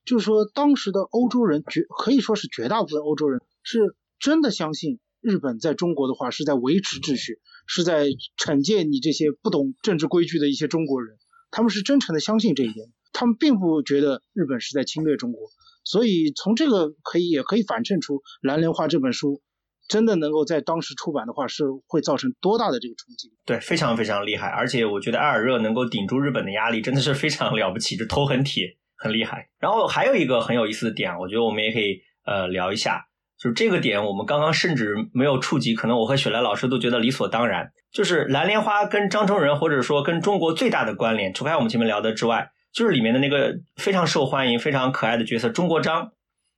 [0.08, 11.18] 就是说，当时的欧洲人绝可以说是绝大部分欧洲人是真的相信日本在中国的话是在维持秩序，是在惩戒你这些不懂政治规矩的一些中国人，
[11.52, 12.88] 他们是真诚的相信这一点。
[13.12, 15.50] 他们并不觉得日本是在侵略中国，
[15.84, 19.42] 所以从这个可以也可以反衬出《蓝莲花》这本书
[19.90, 24.48] 真的能够在当时出版的话，是会造成多大的这个冲击对，非常非常厉害。
[24.48, 28.78] 而且我觉得埃尔热能够顶住日本的压力，真的是非常了不起，这头很铁。
[28.98, 29.48] 很厉害。
[29.60, 33.06] 然后还有一个很有意思的点，我觉得我们也可以呃聊一下，
[33.40, 46.12] 就是这个点我们刚刚甚至没有触及，可能我和雪莱老师都觉得理所当然，就是蓝莲花跟张冲人或者说跟中国最大的关联，除开我们前面聊的之外，就是里面的那个非常受欢迎、非常可爱的角色中国章，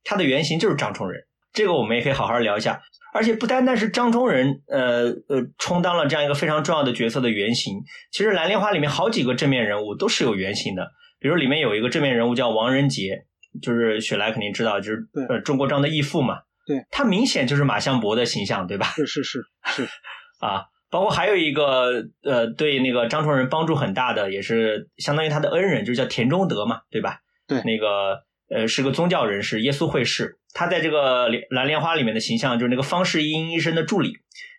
[0.03, 1.21] 他的原型就是张冲仁，
[1.53, 2.81] 这个我们也可以好好聊一下。
[3.11, 7.81] 而且不单单是张冲仁，呃呃，充当了这样一个非常重要的角色的原型。
[8.11, 13.26] 其实蓝莲花里面好几个正面人物都是有原型的，比如里面有一个正面人物叫王仁杰，
[13.61, 16.39] 就是雪莱肯定知道，就是呃中国章的义父嘛。
[16.65, 18.86] 对，他明显就是马相伯的形象，对吧？
[18.95, 19.84] 是是是是
[20.39, 27.20] 啊，包括还有一个呃，对那个张崇仁帮助很大的，也是相当于他的恩人，就是叫田中德嘛，对吧？
[27.47, 30.38] 对，那个呃是个宗教人士，耶稣会士。
[30.53, 34.13] 他在这个蓝莲花里面的形象就是那个方世英医生的助理，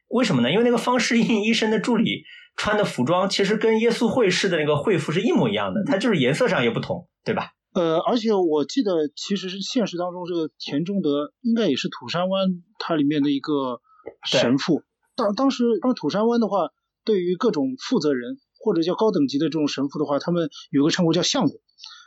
[0.09, 0.51] 为什么呢？
[0.51, 2.23] 因为那个方世英医生的助理
[2.57, 7.53] 穿的服装其实跟耶稣会士的那个会服是一模一样的，它就是颜色上也不同，对吧？
[7.73, 12.49] 呃，而且我记得其实是现实当中这个田中德应该也是土山湾
[12.79, 13.81] 它里面的一个
[14.27, 14.83] 神父。
[15.15, 16.71] 当当时当土山湾的话，
[17.05, 21.61] 对于各种负责人或者叫高等级的这种神父的话，他们有个称呼叫相公，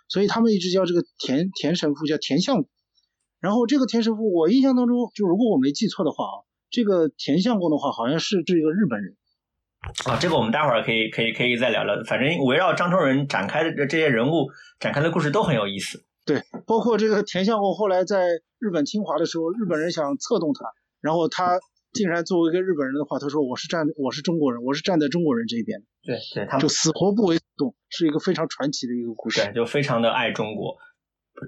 [0.10, 2.70] 所以他们一直叫这个田田神父叫田相公。
[3.40, 6.36] 然后这个田神父，我印象当中，就如果我没记错的话啊，
[6.70, 9.16] 这个田相公的话，好像是这个日本人。
[10.06, 11.96] 啊，这个我们待会儿可以可以可以再聊聊。
[12.08, 16.04] 反正围绕张冲人展开的这些人物展开的故事都很有意思。
[16.26, 18.26] 对，包括这个田相公后来在
[18.60, 20.66] 日本侵华的时候，日本人想策动他，
[21.02, 21.60] 然后他
[21.92, 25.80] 竟然作为一个日本人的话，他说我是站我是中国人，我是站在中国人这一边。
[26.04, 29.42] 对对，他就死活不为所动，是一个非常传奇的一个故事。
[29.42, 30.76] 对，就非常的爱中国。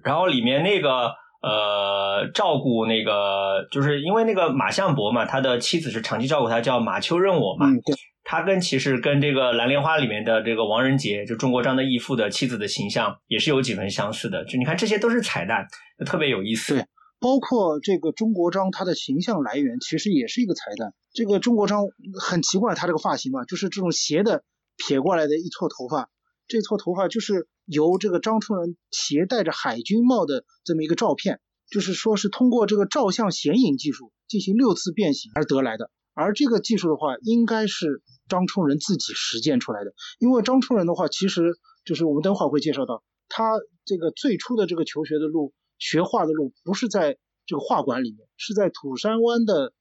[0.03, 1.13] 然后里面那个。
[1.41, 7.67] 呃，照顾那个，就是因为那个马相伯嘛，他的妻子是长期照顾他，叫马秋任我嘛。
[7.67, 7.95] 嗯，对。
[8.26, 14.43] 他跟其实跟这个蓝莲花里面的这个王仁杰，就中国章的义父的妻子的形象，也是有几分相似的。
[14.43, 15.65] 就你看，这些都是彩蛋，
[15.97, 16.73] 就特别有意思。
[16.73, 16.86] 对，
[17.21, 20.93] 包括这个中国章他的形象来源，其实也是一个彩蛋。
[21.13, 21.86] 这个中国章
[22.19, 24.43] 很奇怪，他这个发型嘛，就是这种斜的
[24.76, 26.09] 撇过来的一撮头发，
[26.47, 27.47] 这撮头发就是。
[27.67, 35.89] 由这个张冲人携带着海军帽的这么一个照片，就是说是通过这个照相显影技术进行六次变形而得来的。
[36.13, 39.93] 而这个技术的话，应该是张冲仁自己实践出来的。
[40.19, 43.53] 因为张冲仁的话，其实就是我们等会儿会介绍到，他
[43.86, 49.73] 这个最初的这个求学的路、学画的路，不是在这个画馆里面，是在土山湾的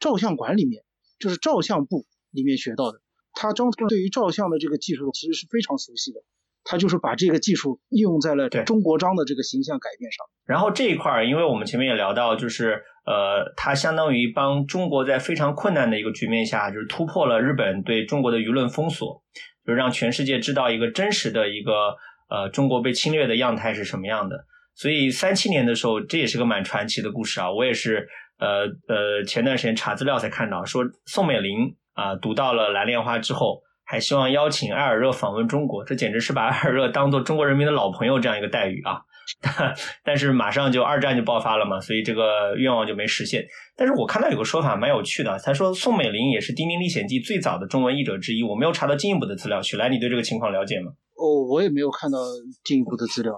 [0.00, 0.84] 照相馆里面，
[1.18, 3.00] 就是照相部里面学到的。
[3.32, 6.22] 他张冲对于照相的这个技术其实是非常熟悉的。
[6.64, 10.24] 他就是把这个技术应用在了中国章的这个形象改变上。
[10.44, 19.22] 然后这一块儿，因为我们前面也聊到，就是呃，它相当于帮中国在非常困难的一个局面下，就是突破了日本对中国的舆论封锁，
[19.66, 21.96] 就让全世界知道一个真实的一个
[22.28, 24.44] 呃中国被侵略的样态是什么样的。
[24.74, 27.50] 所以三七年的时候，这也是个蛮传奇的故事啊。
[27.50, 33.62] 我也是呃呃前段时间查资料才看到，说宋美龄啊读到了蓝莲花之后。
[33.84, 39.02] 还希望邀请埃尔热访问中国，这简直是把埃尔热当做中国人民的老朋友这样一个待遇啊！
[40.04, 43.44] 但是马上就二战就爆发了嘛，所以这个愿望就没实现。
[43.76, 48.42] 但是我看到有个说法蛮有趣的，他说宋美龄也是《丁丁历险记》最早的中文译者之一。
[48.42, 50.92] 我没有查到进一步的资料，许来，你对这个情况了解吗？
[51.16, 52.18] 哦，我也没有看到
[52.64, 53.36] 进一步的资料。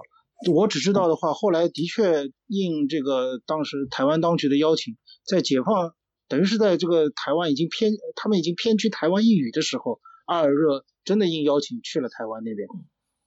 [0.53, 5.93] 我只知道的话，后来的确应这个当时台湾当局的邀请，在解放
[6.27, 9.99] 等于是在这个台湾已经偏他们已经偏居台湾一隅的时候。
[10.27, 12.67] 阿尔热真的应邀请去了台湾那边，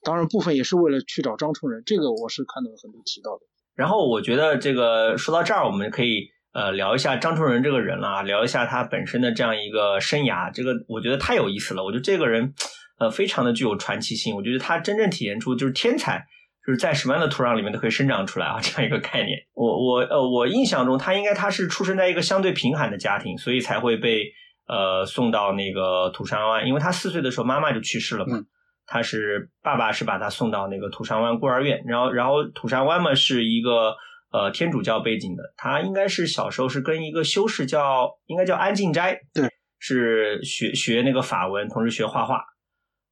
[0.03, 3.41] 当然部分也是为了去找张崇仁，这个我是看到很多提到的。
[3.75, 11.85] 然后我觉得这个说到这儿，我们可以呃聊一下张崇仁这个人了，聊一下他本身的这样一个生涯，这个我觉得太有意思了。
[11.85, 12.55] 我觉得这个人
[12.99, 16.27] 呃非常的具有传奇性，我觉得他真正体现出就是天才
[16.67, 19.39] 就是在什么样的土壤里面都可以生长出来啊这样一个概念。
[19.55, 24.25] 我我呃我印象中他应该他是出生在一个相对贫寒的家庭，所以才会被。
[24.71, 28.39] 呃，送到那个土山湾，因为他四岁的时候妈妈就去世了嘛。
[28.91, 33.95] 他是爸爸是把他送到那个土山湾孤儿院，然后然后土山湾嘛是一个
[34.33, 42.43] 呃天主教背景的，他应该是小时候是跟一个修士叫应该叫安静斋，对，是学学那个法文，同时学画画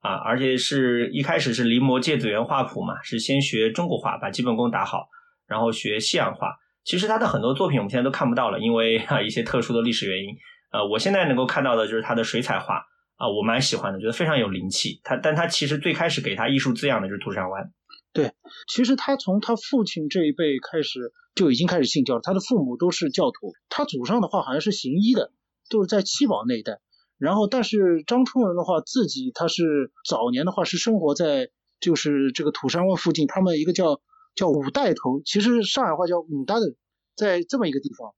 [0.00, 5.08] 啊，而且是一开始是临摹芥子园画谱嘛，是先学中国画，把基本功打好，
[5.46, 6.56] 然后学西洋画。
[6.84, 10.34] 其实他的很多作品我们现在都看不到了，因为啊 一些特殊的历史原因。
[10.72, 12.82] 呃，我现在能够看到的就是他的水彩画
[13.16, 15.00] 啊，我蛮喜欢的，觉得非常有灵气。
[15.02, 17.72] 他，但他其实最开始给他艺术滋养的就是土山湾。
[18.12, 18.32] 对，
[18.68, 25.32] 其实他从他父亲这一辈开始就已经开始信教了，他的父母都是教徒，他祖上的话好像是行医的，
[25.68, 26.80] 都是在七宝那一带。
[27.18, 31.48] 然后，但是张冲人的话，自己他是早年的话是生活在
[31.80, 34.00] 就是这个土山湾附近，他们一个叫
[34.34, 36.74] 叫五代头，其实上海话叫五代的，
[37.16, 38.12] 在这么一个地方。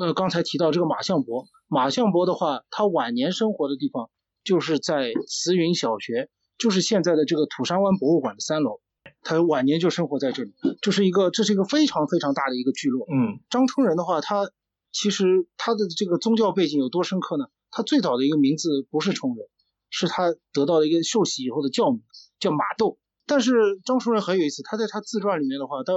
[0.00, 4.10] 呃，刚才提到这个马相伯，马相伯的话，他晚年生活的地方
[4.44, 6.28] 就是在慈云小学，
[6.58, 8.80] 就是现在的这个土山湾博物馆的三楼。
[9.24, 13.06] 他晚年就生活在这里，就是一个这是一个非常非常大的一个聚落。
[13.08, 14.50] 嗯，张冲人的话，他
[14.92, 17.46] 其实他的这个宗教背景有多深刻呢？
[17.70, 19.46] 他最早的一个名字不是冲人，
[19.90, 22.02] 是他得到了一个受洗以后的教名
[22.38, 22.98] 叫马豆。
[23.26, 25.92] 但是张冲人很有意思，他在他自传里面的话，他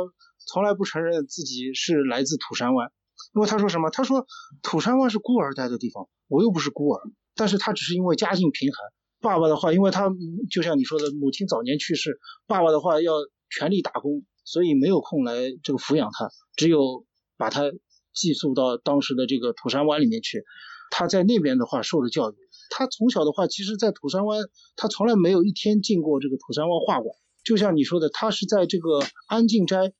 [0.46, 2.92] 从来不承认自己是来自土山湾，
[3.34, 3.90] 因为他说什么？
[3.90, 4.28] 他说
[4.62, 7.02] 土山湾是孤儿待的地方，我又不是孤儿，
[7.36, 8.78] 但是他只是因为家境贫寒。
[9.22, 10.10] 爸爸的话，因为他
[10.52, 13.14] 就像你说的，母亲早年去世，爸爸的话要
[13.50, 15.34] 全力打工，所以没有空来
[15.64, 17.06] 这个抚养他，只有
[17.38, 17.64] 把他
[18.14, 20.44] 寄宿到当时的这个土山湾里面去。
[20.92, 22.36] 他在那边的话受的教育，
[22.70, 24.44] 他从小的话，其实，在土山湾，
[24.76, 27.16] 他从来没有一天进过这个土山湾画馆。
[27.44, 29.92] 就像你说的，他是在这个安静斋，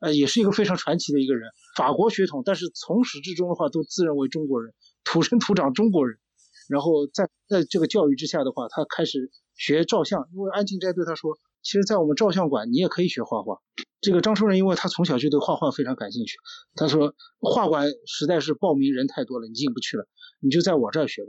[0.00, 4.74] 呃，也是一个非常传奇的一个人，法国血统，但是从始至终的话，都自认为中国人，
[5.04, 6.18] 土生土长中国人。
[6.68, 13.58] 然后在在这个教育之下的话，他开始学照相，因为安静斋对他说，其实，在我们照相馆你也可以学画画。
[14.00, 16.36] 这个张叔仁，因为他从小就对画画非常感兴趣，
[16.74, 20.06] 他说画馆实在是报名人太多了，你进不去了，
[20.40, 21.28] 你就在我这儿学吧。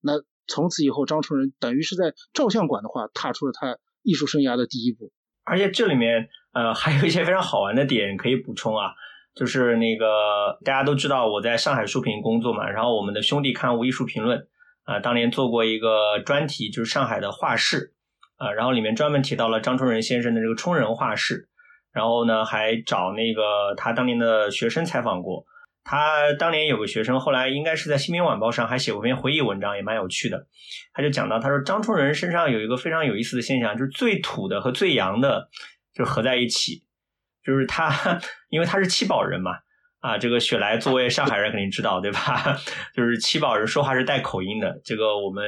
[0.00, 0.12] 那
[0.46, 5.12] 从此以后，张春仁等于是在照相馆的话，踏出了他艺术生涯的第一步。
[5.44, 8.92] 而且这里面呃还有一些非常好玩的点可以补充啊。
[9.34, 14.38] 就是那个大家都知道我在上海书评工作嘛，然后我们的兄弟刊物《艺术评论》。
[14.88, 17.92] 啊，当年做过一个专题，就是上海的画室，
[18.38, 21.50] 啊，然后里面专门提到了张冲仁先生的这个冲人画室，
[21.92, 25.44] 然后呢，还找那个他当年的学生采访过，
[25.84, 30.46] 他当年有个学生，后来应该是在《新民晚报》上还写过篇回忆文章，也蛮有趣的，
[30.94, 35.50] 他就讲到，他说张冲仁身上有一个非常有意思的现象，就是最土的和最洋的
[35.92, 36.82] 就合在一起，
[37.44, 37.92] 就是他，
[38.48, 39.50] 因为他是七宝人嘛。
[40.00, 42.56] 啊，这个雪莱作为上海人肯定知道，对吧？
[42.94, 45.44] 就是七宝人说话是带口音的，这个我们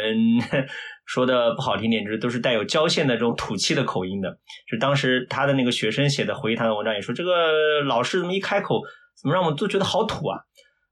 [1.07, 4.39] 说的不好听点，就是都是带有郊县的这种土气的口音的。
[4.69, 8.81] 就当时他的那个学生写的回忆他的文章也说，这个老师怎么一开口，
[9.23, 10.41] 怎么让我们都觉得好土啊？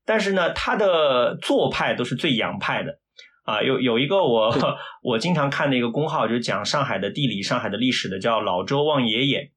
[0.06, 3.00] 但是呢，他的做派都是最洋派的
[3.44, 3.60] 啊。
[3.60, 4.56] 有有一个我
[5.02, 9.50] 我经常看的一个公号，就是讲上海的地理、上海的历史的，叫老周望爷爷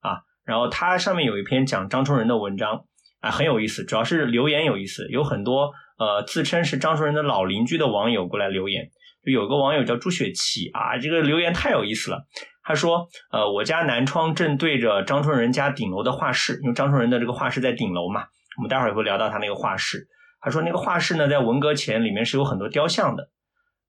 [0.00, 0.20] 啊。
[0.44, 2.84] 然后他上面有一篇讲张冲人的文章。
[3.26, 8.88] 啊，很有意思，主要是留言有意思，有很多呃自称是张树人的老邻居的网友过来留言。
[9.24, 12.24] 就有个网友叫朱雪琪啊，这个留言太有意思了。
[12.62, 18.22] 他说，呃，我家南窗正对着张春仁家顶楼的画室，因为张春仁的这个画室在顶楼嘛。
[18.56, 20.06] 我们待会儿也会聊到他那个画室。
[20.40, 23.30] 他说那个画室呢，在文革前里面是有很多雕像的。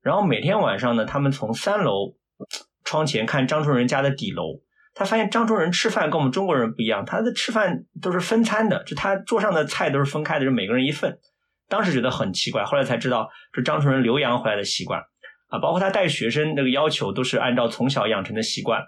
[0.01, 2.15] 然后每天晚上呢，他们从三楼
[2.83, 4.61] 窗前看张春仁家的底楼。
[4.97, 11.15] 他发现张中人吃饭跟我们中国人不一样，他的吃饭都是分餐的，就他桌上的菜都是分开的，就每个人一份。
[11.69, 14.99] 当时觉得很奇怪，后来才知道是张中人留洋回来的习惯
[15.49, 15.59] 啊。
[15.59, 18.81] 包括他带学生那个要求都是按照从小养成的习惯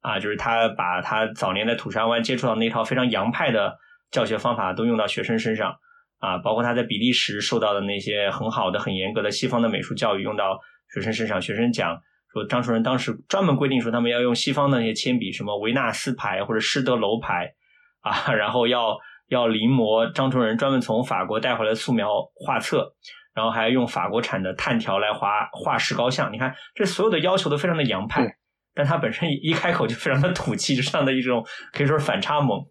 [0.00, 3.76] 啊，就是他把他早年在土山湾接触到那套非常洋派的
[4.10, 5.74] 教学方法都用到学生身上
[6.18, 10.58] 啊，包括他在比利时受到的那些很好的、很严格的西方的美术教育用到
[10.94, 12.00] 学生身上，学生讲。
[12.32, 17.52] 说张树人当时专门规定说，他们要用西方的那些铅笔，什么维纳斯牌或者施德楼牌
[18.00, 18.96] 啊，然后要
[19.28, 22.94] 要临摹张树人专门从法国带回来的素描画册，
[23.34, 26.32] 然后还要用法国产的炭条来画画石膏像。
[26.32, 28.26] 你看，这所有的要求都非常的洋派，
[28.74, 32.64] 但他本身一开口就非常的土气，就这样的一种可以说是反差萌。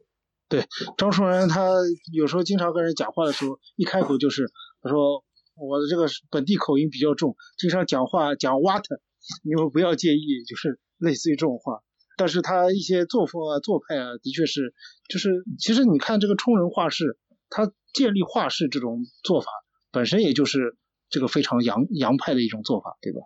[0.50, 0.64] 对，
[0.98, 1.70] 张树人他
[2.14, 4.44] 有时候经常跟人讲话的时候，一开口就是
[4.82, 5.24] 他说
[5.56, 9.00] 我的这个本地口音比较重，经常讲话讲 water。
[9.44, 11.82] 你们不要介意，就是类似于这种话，
[12.18, 14.74] 但是他一些作风啊、做派啊，的确是，
[15.10, 17.18] 就是其实你看这个冲人画室，
[17.50, 19.52] 他建立画室这种做法，
[19.92, 20.78] 本身也就是
[21.10, 23.20] 这个非常洋洋派的一种做法，对吧？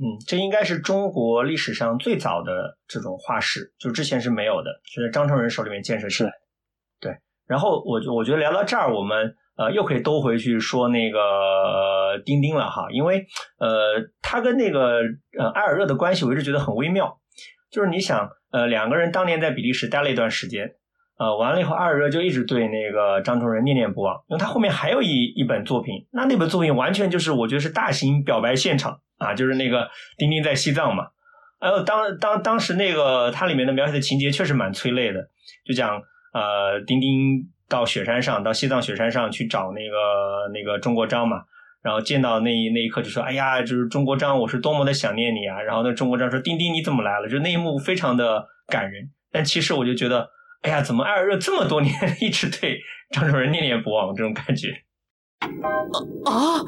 [0.00, 6.30] 嗯，这应该是中国历史上最早的这种画室，就之前是没有的，是在张冲人手里面建设起来。
[7.00, 9.36] 对，然后我我觉得聊到这儿，我们。
[9.58, 11.18] 呃，又可以兜回去说那个
[12.24, 13.26] 丁丁了哈，因为
[13.58, 15.00] 呃，他跟那个
[15.36, 17.18] 呃埃尔热的关系，我一直觉得很微妙。
[17.68, 20.70] 就是你想，呃，两个人当年在比利时待了一段时间，
[21.18, 31.08] 呃，完了以后，埃尔热就一直对那个张崇仁念念不忘，因为他后面还有一一本作品，那那本作品完全就是我觉得是大型表白现场啊，就是那个丁丁在西藏嘛。
[31.58, 35.20] 还有，当当当时那个它里面的描写的情节确实蛮催泪的，
[35.66, 36.00] 就讲
[36.32, 37.50] 呃丁丁。
[37.68, 41.42] 到雪山上，到西藏雪山上去找那个那个中国章嘛，
[41.82, 49.10] 然后见到那一那一刻就说：“哎呀，就是中国章，我是多么的想念你啊！”然后那中国章说：“丁丁，你怎么来了？”就那一幕非常的感人。
[49.30, 50.30] 但其实我就觉得，
[50.62, 54.68] 哎呀，怎么艾尔热这么多年 一直对张主任念念不忘这种感觉？
[56.24, 56.64] 啊！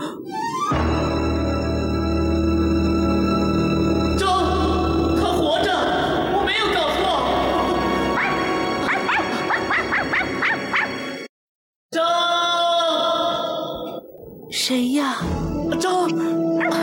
[14.71, 15.17] 谁呀？
[15.81, 16.79] 张，啊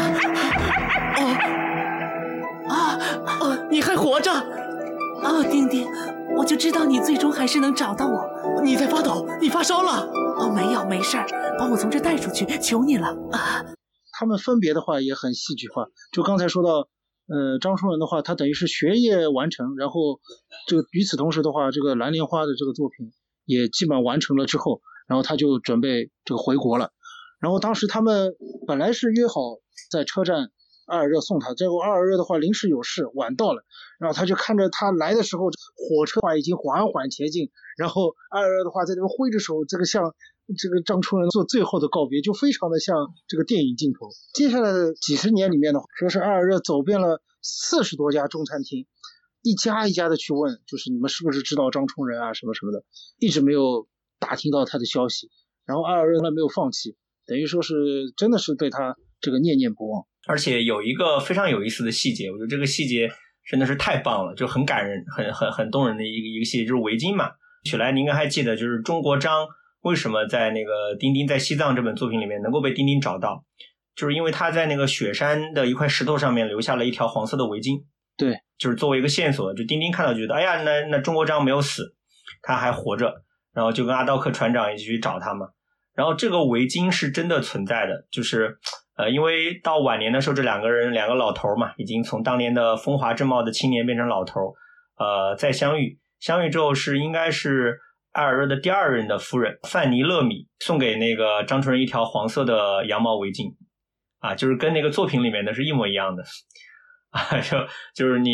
[2.68, 3.68] 啊啊！
[3.72, 4.30] 你还活着？
[4.30, 5.88] 啊，丁丁，
[6.36, 8.62] 我就知道你最终还是能找到我。
[8.62, 10.06] 你在发抖，你发烧了？
[10.38, 11.26] 哦，没有，没事儿，
[11.58, 13.64] 把我从这带出去，求你了啊！
[14.20, 16.90] 他们分别的话也很戏剧化，就刚才说到，
[17.30, 20.20] 呃，张春文的话，他等于是学业完成，然后
[20.68, 23.14] 这个与此同时的话，这个蓝莲花的这个作品
[23.46, 26.92] 也基本完成了之后，然后他就准备这个回国了。
[27.40, 28.36] 然后当时他们
[28.68, 29.60] 本来是约好
[29.90, 30.52] 在车站。
[30.88, 33.62] 艾尔热送他，结果艾尔热的话临时有事晚到了，
[34.00, 40.16] 然后他就看着他来的时候，火车话已经缓缓前进，然后艾尔热的话在这边挥着手，这个像
[40.58, 42.96] 这个张春仁做最后的告别，就非常的像
[43.28, 44.08] 这个电影镜头。
[44.34, 48.88] 接下来的几十年里面的话，说是艾尔热走遍了四十多家中餐厅，
[49.42, 52.86] 一家一家的去问，就是你们是不是知道张冲仁啊什么什么的，
[53.20, 55.30] 一直没有打听到他的消息。
[55.66, 56.96] 然后艾尔热他没有放弃，
[57.28, 57.74] 等于说是
[58.16, 60.04] 真的是对他这个念念不忘。
[60.28, 63.10] 而且有一个非常有意思的细节，我觉得这个细节
[63.50, 67.30] 真的是太棒了，就很感人、很很很动人的一个一个细节，就是围巾嘛。
[67.64, 69.46] 雪莱，您应该还记得，就是中国章
[69.82, 73.44] 为什么在那个丁丁在西藏这本作品里面能够被丁丁找到，
[73.96, 77.84] 就是因为他在那个雪山的一块石头上面留下了一条黄色的围巾。
[78.18, 81.96] 对，就是作为一个线索，就丁丁看到觉得，哎呀，那那中国章没有死，
[82.42, 83.14] 他还活着，
[83.54, 85.48] 然后就跟阿道克船长一起去找他嘛。
[85.98, 88.58] 然后这个围巾是真的存在的，就是。
[89.00, 94.56] 呃，因为到晚年的时候，这两个人两个老头嘛，已经从当年的风华正茂的青年变成老头
[94.98, 97.78] 呃，再相遇，相遇之后是应该是
[98.12, 103.54] 艾尔热的第二任的夫人范尼勒米送给那个张纯仁一条黄色的羊毛围巾，
[104.18, 106.24] 啊，就是跟那个作品里面的是一模一样的，
[107.42, 107.58] 就
[107.96, 108.32] 就是你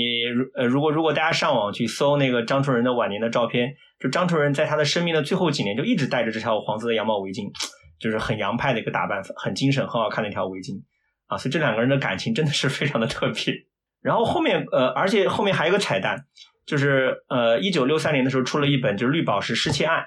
[0.56, 7.50] 呃，如果如果大家上网去搜那个张春仁的晚年的照片，就张春仁在他的生命的最后几年就一直戴着这条黄色的羊毛围巾。
[8.00, 10.74] 就是很洋派的一个打扮，很精神、很好看的一条围巾
[11.28, 13.54] 啊，所以这两个人的感情真的是非常的特别。
[14.02, 16.26] 然后后面呃，而且后面还有个彩蛋，
[16.66, 20.02] 就是呃，一九六三年的时候出了一本就是《绿宝石失窃案》，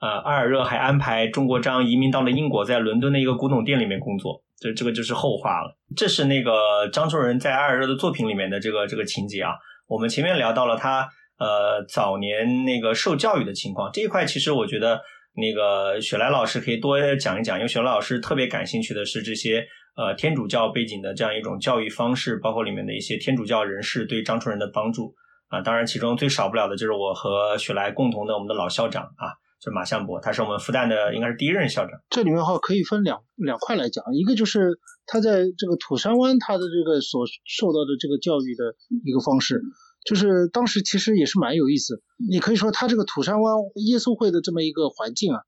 [0.00, 5.76] 呃，阿尔热还安排中国章移民到了英国，在伦敦的一个古董店里面工作，这这个就是后话了。
[5.94, 9.52] 这是那个张春仁在阿尔热的作品里面的这个这个情节啊。
[9.86, 11.08] 我们前面聊到了他
[11.38, 15.00] 呃早年那个受教育的情况，这一块其实我觉得。
[15.36, 25.12] 那个雪莱老师可以多讲一讲，因为雪莱老师特别感兴趣的是这些呃天主教背景的这样一种教育方式，包括里面的一些天主教人士对张春仁的帮助
[25.48, 25.60] 啊。
[25.60, 29.34] 当然，其中最少不了的就是我和雪莱共同的我们的老校长啊，
[29.64, 31.92] 就是马相伯，他是我们复旦的应该是第一任校长。
[32.10, 39.62] 这里面的话可以分两两块来讲，一个就是他在这个土山湾他的这个所受到的这个教育的一个方式。
[40.04, 45.40] 就是当时其实也是蛮有意思，你可以说他这个土山湾耶稣会的这么一个环境啊，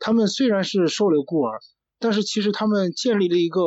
[0.00, 1.60] 他们虽然是收留孤儿，
[2.00, 3.60] 但是其实他们建立了一个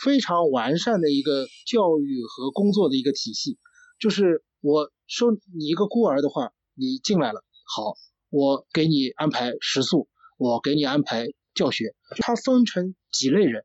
[0.00, 3.58] 非常完善的一个教育和工作的一个体系。
[3.98, 7.96] 就是我收你一个孤儿的话，你进来了，好，
[8.30, 10.08] 我给你安排食宿，
[10.38, 11.94] 我给你安排教学。
[12.16, 13.64] 它分成几类人，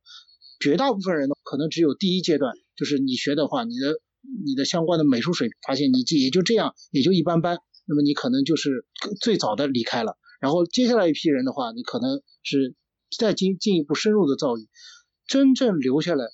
[0.59, 4.01] 绝大部分人呢，可能只有第一阶段，就是你学的话，你的。
[4.43, 8.88] 你的相关的美术水平，发现你这也就这样，也就一般般，那么你可能就是
[9.22, 10.18] 最早的离开了。
[10.39, 12.74] 然后接下来一批人的话，你可能是
[13.16, 14.66] 再进进一步深入的造诣，
[15.28, 16.26] 真正留下来，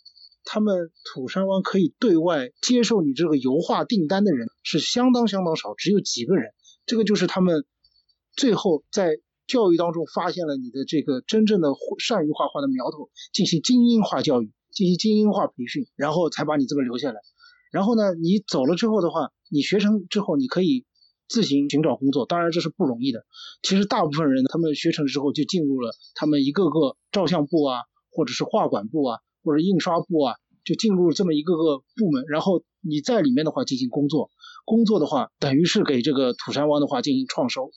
[0.46, 6.54] 他们土山湾可以对外接受你这个油画订单的人是相当相当少，只有几个人。
[6.86, 7.66] 这个就是他们
[8.36, 9.18] 最后在
[9.48, 11.70] 教育当中发现了你的这个真正的
[12.00, 17.20] 善于画画的苗头，进行精英化教育，进行精英化培训，然后才把你这么留下来。
[17.72, 20.86] 然后呢，你走了之后的话，你学成之后，你可以
[21.28, 22.26] 自行寻找工作。
[22.26, 23.26] 当然这是不容易的。
[23.62, 27.80] 其实大部分人他们学成之后就进入了他们一个个照相部啊，
[28.10, 32.24] 或者是画馆部啊，或者印刷部啊，就进入这么一个个部门。
[32.28, 34.32] 然后你在里面的话进行工作，
[34.66, 37.72] 工作的话等于是给这个土山湾的话进行创收。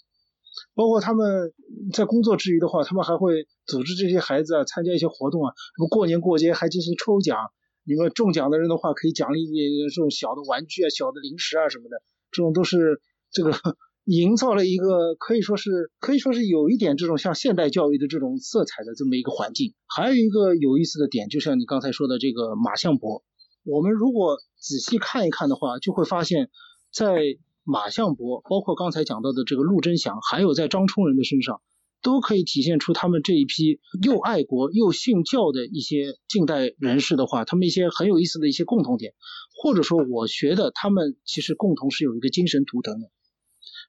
[0.74, 1.52] 包括他们
[1.92, 7.38] 在工作之余的话，他们还会组织这些孩子啊参加一些活动啊，什么过年过节还进行抽奖。
[7.86, 9.46] 你们中奖的人的话，可以奖励
[9.94, 12.00] 这种小的玩具啊、小的零食啊什么的，
[12.30, 13.00] 这种都是
[13.30, 13.52] 这个
[14.05, 19.74] 营造了一个可以说是可以说是有一点这种像现代教育的这种色彩的这么一个环境。
[19.86, 23.22] 还有一个有意思的点，就像你刚才说的这个马相伯，
[23.64, 26.48] 我们如果仔细看一看的话，就会发现，
[26.90, 27.18] 在
[27.64, 31.62] 马相伯，包括刚才讲到的这个陆贞祥，还有在张冲人的身上，
[32.02, 39.14] 都可以体现出他们这一批又爱国又信教的一些近代人士的话，他们一些很有意思的一些共同点，
[39.62, 43.10] 或者说我觉得他们其实共同是有一个精神图腾的。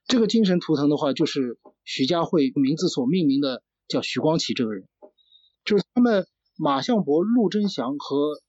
[0.06, 4.88] 这个精神图腾的话，就是徐家汇名字所命名的，叫徐光启这个人，
[5.64, 8.40] 就是他们马相伯、陆贞祥和。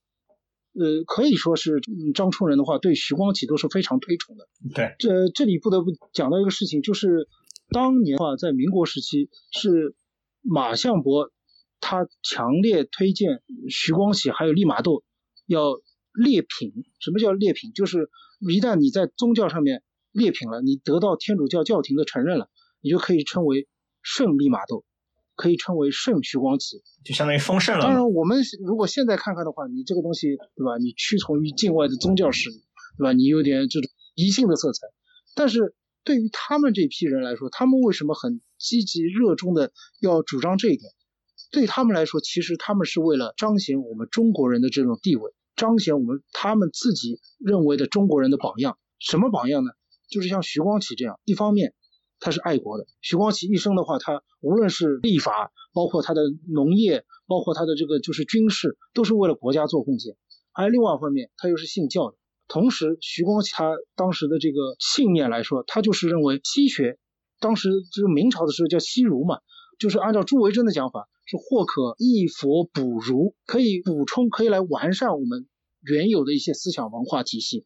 [0.79, 4.47] 呃，可以说是嗯张冲人的话，对徐光启都是非常推崇的。
[4.75, 7.27] 对，这这里不得不讲到一个事情，就是
[7.69, 9.95] 当年话在民国时期，是
[10.41, 11.31] 马相伯
[11.79, 15.03] 他强烈推荐徐光启还有利玛窦
[15.47, 15.81] 要
[16.13, 16.71] 列品。
[16.99, 17.73] 什么叫列品？
[17.73, 18.09] 就是
[18.39, 22.49] 一旦你在宗教上面列品了，你得到天主教教廷的承认了，
[22.81, 23.67] 你就可以称为
[24.01, 24.85] 圣利玛窦。
[25.37, 27.83] 可以称为圣徐光启，就相当于丰盛了。
[27.83, 30.77] 当然，我们如果现在看看的话，你这个东西，对吧？
[30.77, 32.55] 你屈从于境外的宗教势力，
[32.97, 33.13] 对吧？
[33.13, 34.87] 你有点这种迷信的色彩。
[35.35, 39.71] 但是对于他们这批人来说，他们为什么很积极热衷的
[40.01, 40.91] 要主张这一点？
[41.51, 48.77] 对他们来说，其实他们是为了彰显我们中国人的这种地位，彰显我们他们自己认为的中国人的榜样。
[48.99, 49.71] 什么榜样呢？
[50.09, 51.75] 就是像徐光启这样，一方面。
[52.19, 52.85] 他是爱国的。
[53.01, 60.15] 徐光启一生的话，他无论是立法，包括他的农业，包括他的这个就是军事，都是为了国家做贡献。
[60.53, 62.17] 而另外一方面，他又是信教的。
[62.47, 66.97] 同时，徐光启他当时的这个信念来说，他就是认为西学，
[67.39, 69.39] 当时就是明朝的时候叫西儒嘛，
[69.77, 75.47] 就是按照朱维桢的讲法，是或可一佛补儒，可以补充，可以来完善我们
[75.81, 77.65] 原有的一些思想文化体系，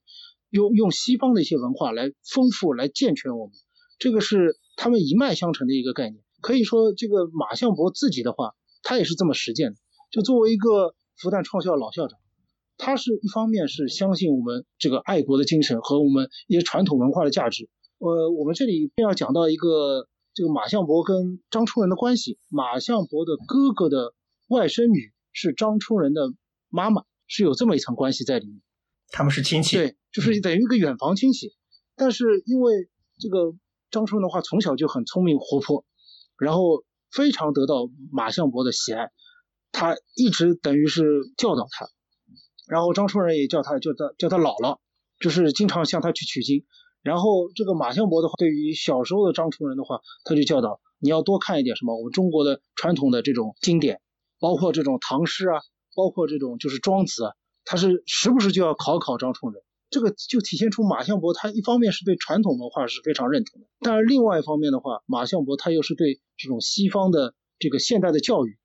[0.49, 3.53] 用用西方的一些文化来丰富、来健全我们。
[4.01, 9.77] 这个是他们一脉相承的一个概念，可以说这个马相伯自己的话，他也是这么实践的。
[10.09, 12.17] 就作为一个复旦创校老校长，
[12.79, 17.69] 他是一方面是相信我们这个爱国的精神和我们一些传统文化的价值。
[17.99, 22.39] 呃，我们这里便要讲到一个这个马相伯跟张冲人的关系。
[22.49, 24.15] 马相伯的哥哥的
[24.47, 26.33] 外甥女是张冲人的
[26.69, 28.63] 妈妈，是有这么一层关系在里面。
[29.11, 31.53] 他们是亲戚，对，就是等于一个远房亲戚。
[31.95, 32.89] 但是因为
[33.19, 33.53] 这个。
[33.91, 35.85] 张春的话从小就很聪明活泼，
[36.37, 39.11] 然后非常得到马相伯的喜爱，
[39.71, 41.03] 他一直等于是
[41.37, 41.87] 教导他，
[42.67, 44.79] 然后张春人也叫他叫他叫他姥姥，
[45.19, 46.65] 就是经常向他去取经。
[47.03, 53.99] 然后这个马相伯的话，对于小时候的张春人的话，他就教导你要多看一点什么我们中国的传统的这种经典，
[54.39, 55.61] 包括这种唐诗啊，
[55.95, 57.33] 包括这种就是庄子啊，
[57.65, 59.63] 他是时不时就要考考张春人。
[59.91, 68.57] 这个就体现出马相伯他一方面是对传统文化是非常认同的，但是另外一方面的话，马相伯他又是对这种西方的这个现代的教育，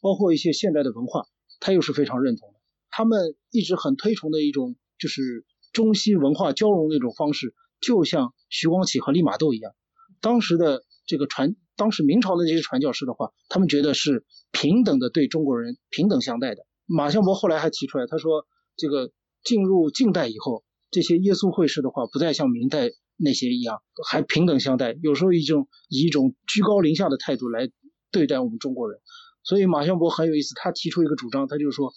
[0.00, 1.28] 包括一些现代的文化，
[1.60, 2.58] 他又是非常认同的。
[2.90, 9.76] 他们一直很推崇的一种就是中西文化交融的一种方式，就像徐光启和利玛窦一样。
[10.20, 16.66] 当时的这个传，当时明朝的这些传教士的话，他们觉得是平等的对中国人平等相待的。
[16.84, 18.44] 马相伯后来还提出来，他说
[18.76, 19.12] 这个。
[19.44, 27.70] 进入近代以后，这些耶稣会士的话，不再像明代那些一样，还平等相待，有时候一种以一种居高临下的态度来
[28.10, 28.98] 对待我们中国人。
[29.42, 31.92] 所以马相伯很有意思，他提出一个主张，他就是说，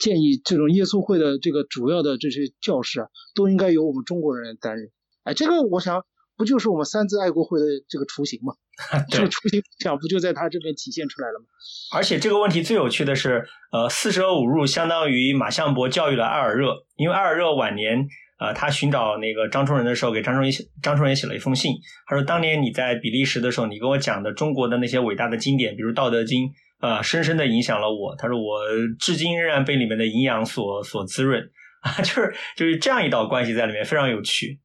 [0.00, 4.90] 建议这种耶稣会的这个主要的这些教士啊，都应该由我们中国人来担任。
[5.22, 6.04] 哎，这个我想。
[6.36, 8.54] 不就是我们三自爱国会的这个雏形吗？
[9.08, 11.46] 这个雏形想不就在他这边体现出来了吗？
[11.94, 18.04] 而且这个问题最有趣的是，呃，四舍五入相当于马相伯教育了艾尔热，因为艾尔热晚年，
[18.40, 21.72] 呃，他寻找那个张崇仁的时候，给张崇写张崇仁写了一封信，
[22.08, 26.48] 他说：“当年你在比利时的时候，你跟我讲的中国的那些伟大的经典，比如《道德经》，
[26.80, 28.16] 呃，深深的影响了我。
[28.16, 28.58] 他说我
[28.98, 31.48] 至今仍然被里面的营养所所滋润
[31.82, 34.58] 啊， 就是就是这样一道关系在里面，非常有趣。”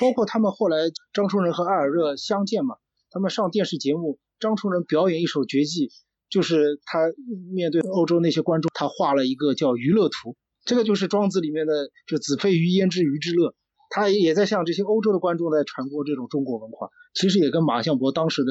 [0.00, 0.78] 包括他们后来
[1.12, 2.76] 张冲人和艾尔热相见嘛，
[3.10, 5.90] 他们上电视节目，张冲人表演一首绝技，
[6.30, 7.00] 就是他
[7.52, 13.54] 面对欧洲那些观众，他画了一个叫娱乐图，这个就是庄子里面的就子非鱼焉知鱼之乐，
[13.90, 18.50] 他也在向这些欧洲的观众在传播这种中国文化，其实也跟马相伯当时的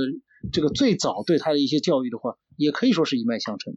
[0.53, 3.73] 这个最早对他的一些教育的话，也可以说是一脉相承。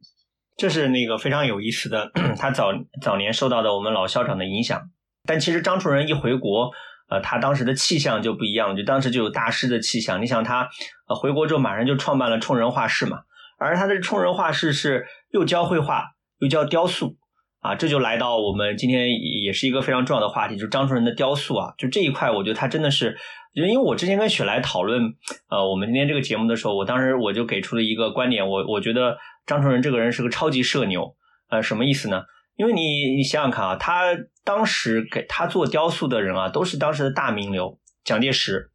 [0.56, 2.66] 这是那个非常有意思的， 他早
[3.00, 4.90] 早年受到的我们老校长的影响，
[5.24, 6.70] 但其实张冲人一回国。
[7.12, 10.22] 呃，他当时的气象就不一样，就当时就有大师的气象。
[10.22, 10.70] 你想他，
[11.06, 13.18] 呃，回国之后马上就创办了冲人画室嘛，
[13.58, 16.06] 而他的冲人画室是又教绘画
[16.38, 17.18] 又教雕塑
[17.60, 19.10] 啊，这就来到我们今天
[19.44, 23.18] 也是一个非常重要的话题，就是张冲人的雕塑啊，就这一块，我觉得他真的是，
[23.52, 25.02] 因为我之前跟雪莱讨论，
[25.50, 31.14] 呃，我们今天这个节目的时候，我当时我就给出了一个观点，我我觉得张冲人这个人是个超级社牛，
[31.50, 32.22] 呃，什么意思呢？
[32.56, 38.70] 因为你你想想看啊，他当时给他做雕塑的人啊，都是当时的大名流蒋介石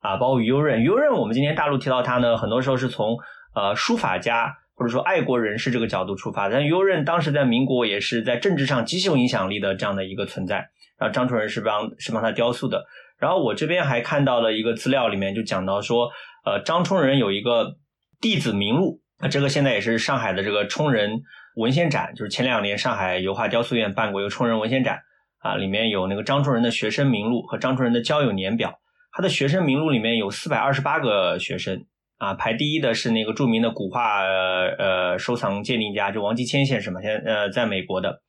[0.00, 0.82] 啊，包括于右任。
[0.82, 3.16] 于右任，我们今天大陆提到他呢，很多时候是从
[3.54, 6.48] 呃书法家或者说爱国人士这个角度出发。
[6.48, 10.68] 但于右任当时在民国也是在政治上极有影响力的这样的一个存在。
[10.98, 12.86] 然后张春仁是帮是帮他雕塑的。
[13.18, 16.10] 然后我这边还看到了一个资料，里面就讲到说，
[16.44, 17.76] 呃，张冲人有一个
[18.20, 21.22] 弟子名录，啊这个现在也是上海的这个冲人
[21.56, 25.00] 文献展，就是前两年上海油画雕塑院办过一个冲人文献展
[25.40, 28.78] 啊，里面有那个张冲人的学生名录和张冲人的交友年表。
[29.12, 31.84] 他的学生名录里面有四百二十八个学生
[32.18, 38.20] 啊，排第一的是那个著名的古画呃收藏鉴定家，就王继谦先生嘛，现呃在美国的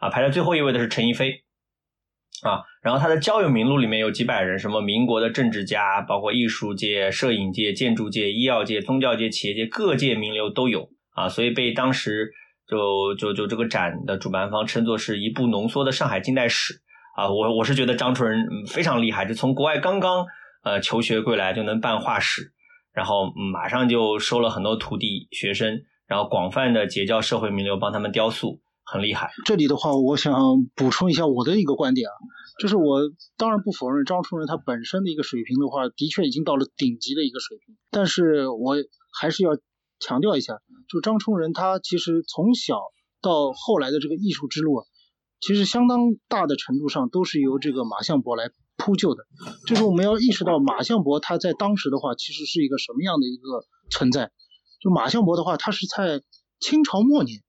[0.00, 1.44] 啊，排在最后一位的是陈逸飞。
[2.42, 12.32] 啊，然后他的交友名录里面有几百人，什么民国的政治家，包括艺术界、摄影界、建筑界、医药界、宗教界、企业界各界名流都有啊，所以被当时
[12.68, 16.80] 就就就这个展的主办方称作是一部浓缩的上海近代史
[17.16, 17.28] 啊。
[17.30, 20.26] 我我是觉得张春仁非常厉害，就从国外刚刚
[20.62, 22.52] 呃求学归来就能办画史，
[22.92, 28.60] 然后马上就收了很多徒弟学生，然后广泛的结交社会名流，帮他们雕塑。
[28.84, 29.30] 很厉害。
[29.46, 30.34] 这里的话，我想
[30.74, 32.14] 补充一下我的一个观点啊，
[32.60, 32.98] 就是我
[33.38, 37.76] 当然不否认张春仁他本身的一个水平的话，的确已经到了顶级的一个水平。
[37.92, 38.74] 但是我
[39.18, 39.50] 还是要
[40.00, 40.54] 强调一下，
[40.88, 42.80] 就张春仁他其实从小
[43.20, 44.84] 到后来的这个艺术之路啊，
[45.40, 49.24] 其实相当大的程度上都是由这个马相伯来铺就的。
[49.66, 54.30] 就是我们要意识到马相伯他在当时的话，其实是一个什么样的一个存在。
[54.80, 56.22] 就马相伯的话，他是在
[56.60, 57.42] 清朝末年。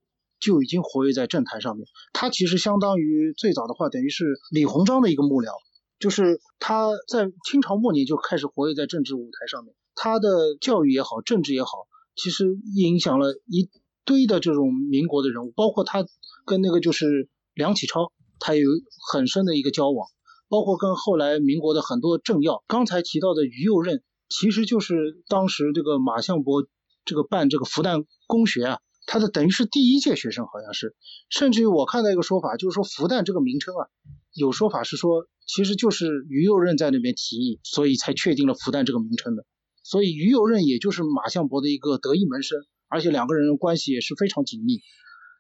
[0.44, 5.54] 就已经活跃在政坛上面，他其实相当于最早的话，等于是李鸿章的一个幕僚，
[6.00, 11.70] 就是他在清朝末年就开始活跃在政治舞台上面，他的教育也好，政治也好，
[12.16, 13.70] 其实影响了一
[14.06, 16.06] 堆的这种民国的人物，包括他
[16.46, 18.70] 跟那个就是梁启超，他有
[19.12, 20.08] 很深的一个交往，
[20.50, 26.68] 包括跟后来民国的很多政要，刚才提到的于右任，其实就是当时这个马相伯
[27.06, 28.80] 这个办这个复旦公学啊。
[29.06, 30.96] 他的等于是第一届学生，好像是，
[31.28, 33.88] 甚至于我看到一个说法，就是说复旦这个名称啊，
[34.34, 39.46] 有说法是说，其实就是于右任在那边提议，所以才确定了复旦这个名称的。
[39.84, 42.58] 所以于右任也就是马相伯的一个得意门生，
[42.88, 44.80] 而且两个人关系也是非常紧密。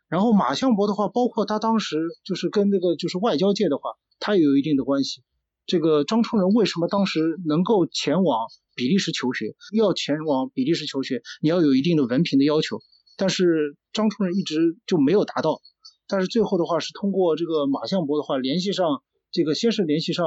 [0.09, 5.23] 然后马相伯的话，包括他当时就是跟那个就是外交界的话，他也有一定的关系。
[5.65, 9.55] 这个张冲仁为什么当时能够前往比利时求学？
[9.73, 12.79] 要前往比利时求学，你要有一定的文凭的要求。
[13.15, 15.61] 但是张春仁一直就没有达到，
[16.07, 20.25] 但是最后的话是通过这个马相伯的话联系上这个，先是联系上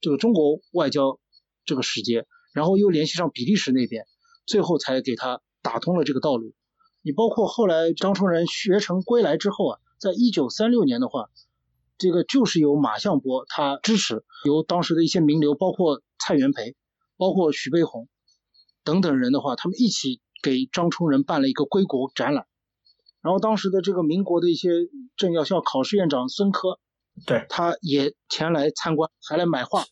[0.00, 1.20] 这个中国外交
[1.64, 2.26] 这个使节，
[2.58, 4.04] 然后又联系上比利时那边，
[4.44, 6.52] 最后才给他打通了这个道路。
[7.02, 11.30] 你包括后来张崇仁学成归来之后啊，在一九三六年的话，
[11.96, 16.74] 这个就是由马相伯他支持，由当时的一些名流，包括蔡元培，
[17.16, 18.08] 包括徐悲鸿
[18.82, 20.20] 等等人的话，他们一起。
[20.40, 22.46] 给张冲仁办了一个归国展览，
[23.22, 24.70] 然后当时的这个民国的一些
[25.16, 26.78] 政要，像考试院长孙科，
[27.26, 29.84] 对，他也前来参观，还来买画。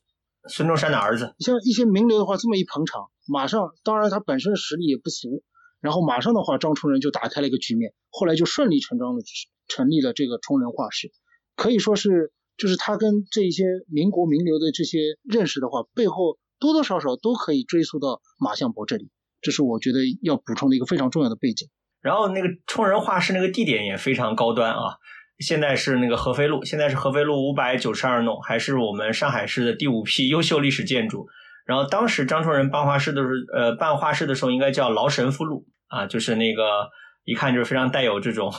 [0.48, 1.34] 孙中山的儿子。
[1.38, 5.42] 像一些名流的话，这么一捧场，马上，当然他本身实力也不俗，
[5.80, 9.22] 然后马上的话，张冲仁就打开了一个局面，后来就顺理成章的
[9.68, 11.10] 成立了这个冲仁画室，
[11.56, 19.10] 可以说是，就是他跟这些民国名流的这些认识的话，背后多多少少都可以追溯到马相伯这里。
[19.42, 21.68] 这是我觉得要补充的一个非常重要的背景。
[22.00, 24.96] 然后那个冲人画室那个地点也非常高端啊，
[25.38, 31.26] 现在是那个合肥路，现在是合肥路五百九十二弄，还是我们上海市的第五批优秀历史建筑。
[31.64, 36.88] 然后当时张崇仁办画室的时候，呃，办画室的时候应该叫劳神父路啊，就是那个
[37.24, 38.52] 一看就是非常带有这种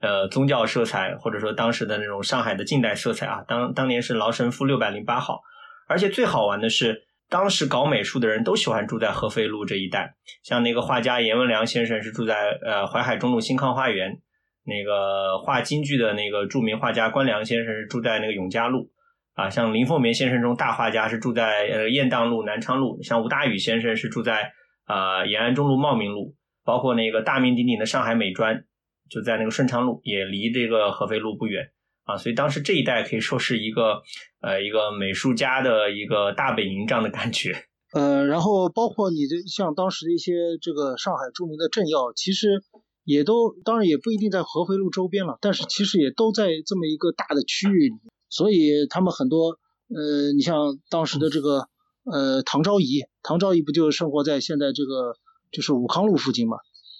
[0.00, 3.42] 呃宗教色彩，或者说当时的那种上海的近代色彩啊。
[3.46, 5.40] 当当年是劳神父六百零八号，
[5.88, 7.04] 而且最好玩的是。
[7.28, 10.14] 当时搞美术的人都喜欢住在合肥路这一带，
[10.44, 14.20] 像那个画家阎文良先生是住在呃淮海中路新康花园，
[14.66, 18.90] 那个画京剧的那个著名画家关良先生是住在那个永嘉路，
[19.34, 24.52] 啊，像林凤眠先生这种大画家是住在呃雁荡路南昌路，像吴大宇先生是住在
[24.84, 28.64] 啊延安中路茂名路，包括那个大名鼎鼎的上海美专
[29.08, 31.70] 就在那个顺昌路，也离这个合肥路不远。
[32.04, 34.00] 啊，所以当时这一带可以说是一个
[34.40, 37.52] 呃一个美术家的一个大本营这样的感觉。
[37.92, 42.62] 呃，然后包括你这像当时的一些这个上海著名的政要，其实
[43.06, 47.94] 也都当然也不一定在合肥路周边了，但是其实也都在这么一个大的区域里。
[48.28, 51.68] 所以他们很多呃，你像当时的这个
[52.04, 55.16] 呃唐昭仪，唐昭仪不就生活在现在这个
[55.50, 56.58] 就是武康路附近嘛？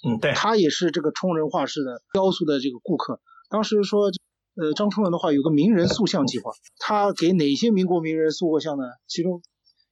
[0.08, 3.20] 嗯，对，他也是这个冲人画室的雕塑的这个顾客。
[3.50, 4.10] 当时说。
[4.58, 8.84] 呃，张冲仁的话有个名人塑像计划，他给哪些民国名人塑过像呢？
[9.06, 9.42] 其中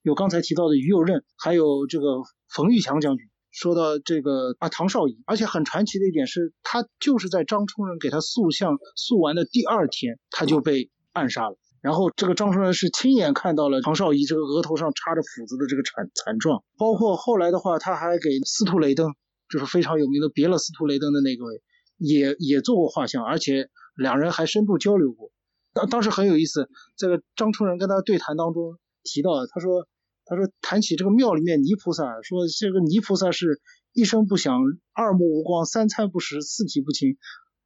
[0.01, 3.27] 有刚才提到的于右任，还有这个冯玉祥将军。
[3.55, 11.57] 说到这个啊，唐绍仪，而且很传奇的一点是，他就是在张冲仁给他塑像塑完的第二天，他就被暗杀了。
[11.81, 19.13] 然后这个张冲仁是亲眼看到了唐绍仪这个额头上插着斧子的这个惨惨状，包括后来的话，他还给司徒雷登，
[19.49, 21.63] 就是非常有名的别了司徒雷登的那个位，
[21.97, 25.31] 也也做过画像，而且两人还深度交流过。
[25.73, 29.87] 当当时很有意思，这个张冲人跟他对谈当中提到，他说。
[30.27, 33.61] 他说：“谈起这个庙里面泥菩萨，说这个泥菩萨是
[33.93, 34.59] 一声不响，
[34.95, 37.18] 二目无光，三餐不食，四体不勤，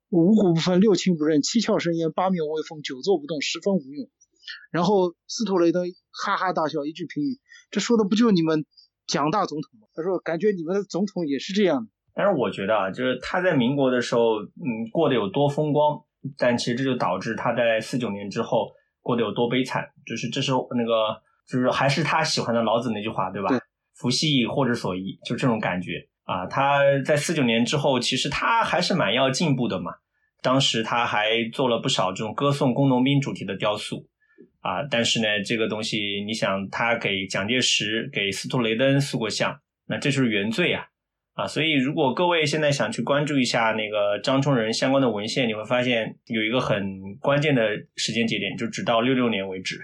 [0.08, 4.10] 五谷不分，六亲不认，七窍生烟，八面威风，久坐不动，十分无用。”
[4.72, 7.38] 然后司徒雷登哈哈大笑，一句评语
[7.70, 8.66] ：“这说的不就你们
[9.06, 16.02] 蒋大总统吗？”他说：“感觉你们的总统也是这样的。”但是我觉得啊，就是他在民国的时候，嗯，过得有多风光，
[16.36, 21.22] 但其实这就导致他在四九年之后过得有多悲惨，就是这时候那个。
[21.48, 23.48] 就是还是他喜欢的老子那句话，对吧？
[23.96, 26.46] 福兮以祸之所依，就这种感觉啊。
[26.46, 29.92] 他在四九年之后，其实他还是蛮要进步的嘛。
[30.40, 34.06] 当时他还做了不少这种歌颂工农兵主题的雕塑
[34.60, 34.82] 啊。
[34.88, 40.84] 但是呢，这个东西，你想他给蒋介石、给司徒雷登塑过像，那这就是原罪啊
[41.34, 41.46] 啊！
[41.46, 47.62] 所以如果各位现在想去关注一下那个张冲仁相关的文献，你会发现有一个很关键的
[47.96, 49.80] 时间节点，就直到六六年为止。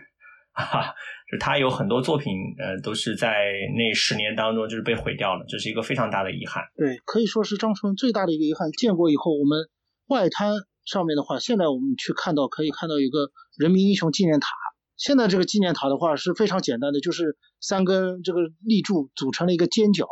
[0.53, 3.33] 哈，就他有很多作品，呃，都是在
[3.77, 6.65] 那十年当中就是被毁掉了，这是一个非常大的遗憾。
[6.77, 8.71] 对，可以说是张春最大的一个遗憾。
[8.73, 9.69] 建国以后，我们
[10.07, 10.55] 外滩
[10.85, 14.49] 上面的话，现在我们去看到可以看到一个人民英雄纪念塔。
[14.97, 20.07] 现在这个纪念塔的话是非常简单的，就是三根这个立柱组成了一个尖角。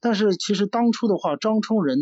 [0.00, 1.98] 但是其实当初的话，张冲仁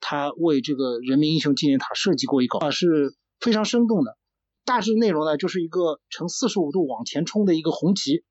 [0.00, 4.18] 他为这个人民英雄纪念塔设计过一个啊，是非常生动的。
[4.64, 8.22] 大致内容呢，就是一个呈四十五度往前冲的一个红旗，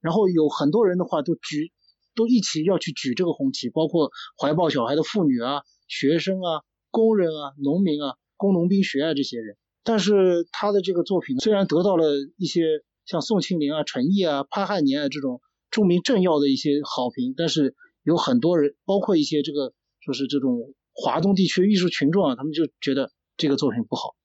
[0.00, 1.72] 然后有很多人的话都举，
[2.14, 4.10] 都一起要去举这个红旗，包括
[4.40, 9.56] 怀抱小孩的妇女啊、学生啊、工人啊、农民啊、工农兵学啊这些人。
[9.84, 24.16] 但是他的这个作品虽然得到了一些像宋庆龄啊、陈毅啊、潘汉年啊这种著名政要的一些好评，但是有很多人，包括一些这个说是这种华东地区艺术群众啊，他们就觉得这个作品不好。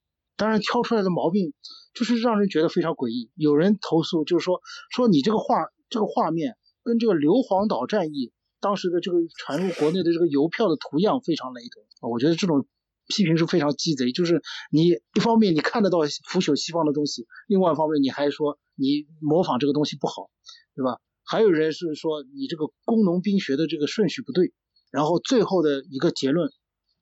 [0.42, 1.54] 当然，挑出来的毛病
[1.94, 3.30] 就是让人觉得非常诡异。
[3.36, 12.10] 有人投诉，就是说说你这个画，这个画面跟这个硫磺岛战役当时的这个传入国内的这个邮票的图样非常雷同啊。
[12.10, 12.66] 我觉得这种
[13.08, 14.12] 批评是非常鸡贼。
[14.12, 20.32] 就是你一方面你看得到腐朽西方的东西，另外一方面你还说你模仿这个东西不好，
[20.76, 20.98] 对吧？
[21.24, 24.54] 还有人是说你这个工农兵学的这个顺序不对。
[24.89, 26.50] 然后最后的一个结论。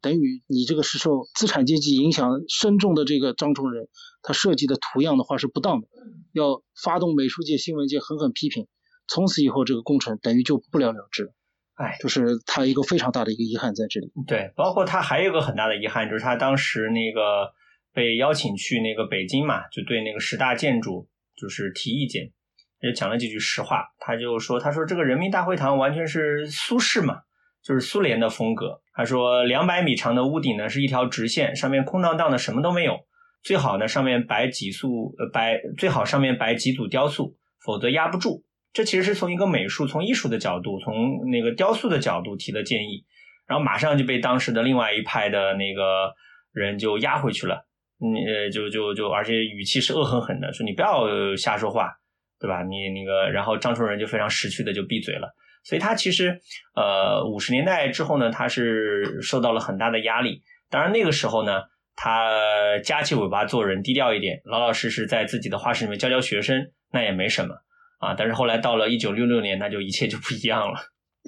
[0.01, 3.87] 等于你这个是受资产阶级影响深重的这个张崇仁，
[4.21, 5.87] 他设计的图样的话是不当的，
[6.33, 8.67] 要发动美术界、新闻界狠狠批评。
[9.07, 11.33] 从此以后，这个工程等于就不了了之了。
[11.73, 14.11] 哎，就是他一个非常大的一个遗憾在这里。
[14.27, 17.51] 对，包括他还有个很大的遗憾，就是他当时那个
[17.93, 22.31] 被邀请去那个北京嘛，就对那个十大建筑就是提意见，
[22.81, 23.85] 也讲了几句实话。
[23.97, 27.21] 他就说：“他说这个人民大会堂完全是苏式嘛。”
[27.63, 28.81] 就是苏联的风格。
[28.93, 32.97] 他说，两百米长的屋顶呢是一条直线，上面空荡荡的，什么都没有。
[33.41, 38.43] 最好呢上面摆几束，呃，摆最好上面摆几组雕塑，否则压不住。
[38.73, 43.05] 这其实是从一个美术、从艺术的角度、从那个雕塑的角度提的建议，
[43.47, 46.13] 然后马上就被当时的另外一派的那个
[46.51, 47.65] 人就压回去了。
[48.01, 51.89] 嗯，就就就，而且语气是恶狠狠的，说你不要瞎说话，
[52.39, 52.63] 对吧？
[52.63, 55.33] 你那个，然后张春仁就非常识趣的就闭嘴了。
[55.69, 56.41] 所以他其实，
[56.73, 60.41] 呃，五十年代之后呢，他是受到了很大的压力。
[60.67, 61.61] 当然那个时候呢，
[61.95, 67.53] 他夹起尾巴做人，低调一点，老老实实在自己的画室里面教教学生，那也没什么
[67.99, 68.15] 啊。
[68.15, 70.79] 但是后来到了一九六六年，那就一切就不一样了。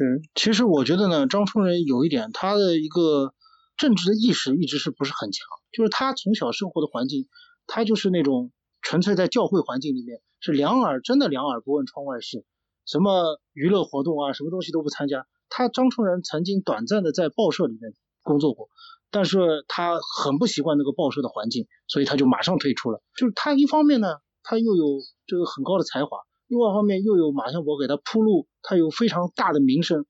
[0.01, 3.35] 嗯，其实我觉得呢，张冲仁有一点，他的一个
[3.77, 7.27] 政治的意识一直是不是很强，就是他从小生活的环境，
[7.67, 12.43] 他就是那种纯粹在教会环境里面，是两耳真的两耳不闻窗外事。
[12.85, 15.25] 什么娱乐活动啊，什么东西都不参加。
[15.49, 18.69] 他张冲仁曾经短暂的在报社里面工作过，
[19.11, 23.01] 但是他很不习惯那个报社的环境，所以他就马上退出了。
[23.17, 24.07] 就是他一方面呢，
[24.43, 24.85] 他又有
[25.27, 30.05] 这个很高的才华，另外一方面又有马相伯给他铺路，他有非常大的名声。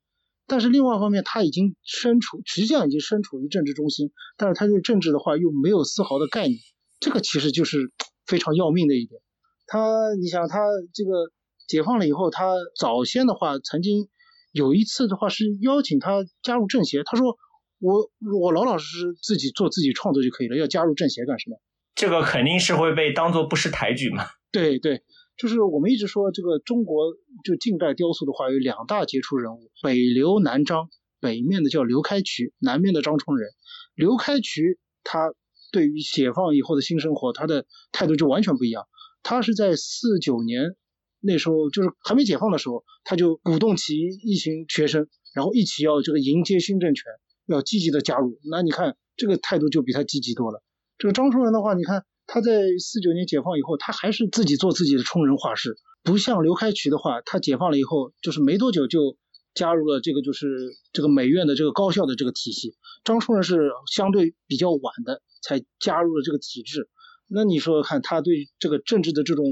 [0.45, 6.59] 但是另外一方面，他已经身处，实际上已经身处于政治中心，但是他对政治的话又没有丝毫的概念，
[6.99, 7.91] 这个其实就是
[8.25, 9.21] 非常要命的一点。
[9.65, 10.59] 他，你想他
[10.93, 11.31] 这个。
[11.71, 14.09] 解放了以后，他早先的话，曾经
[14.51, 17.01] 有一次的话是邀请他加入政协。
[17.05, 17.37] 他说
[17.79, 18.11] ：“我
[18.41, 21.55] 我老老实实自己做自己创作就可以了，要加入政协干什么？”
[21.95, 24.25] 这个肯定是会被当做不识抬举嘛。
[24.51, 25.01] 对对，
[25.37, 27.13] 就是我们一直说这个中国
[27.45, 30.89] 就近代雕塑的话，有两大杰出人物，北刘南张，
[31.21, 33.49] 北面的叫刘开渠，南面的张冲人。
[33.95, 35.33] 刘开渠他
[35.71, 38.83] 对于解放以后的新生活，他的态度就完全不一样。
[39.23, 40.75] 他是在四九年
[41.21, 47.05] 那时候，就是还没解放的时候，他就鼓动起一群学生，然后一起要这个迎接新政权，
[47.45, 48.39] 要积极的加入。
[48.49, 50.63] 那你看这个态度就比他积极多了。
[50.97, 59.17] 这个张冲人的话，你看他在四九年解放以后，他还是自己做自己的冲人画室，不像刘开渠的话，他解放了以后，就是没多久就
[59.53, 60.47] 加入了这个就是
[60.93, 62.75] 这个美院的这个高校的这个体系。
[63.03, 66.89] 张冲人是相对比较晚的才加入了这个体制。
[67.33, 69.45] 那你说看他对这个政治的这种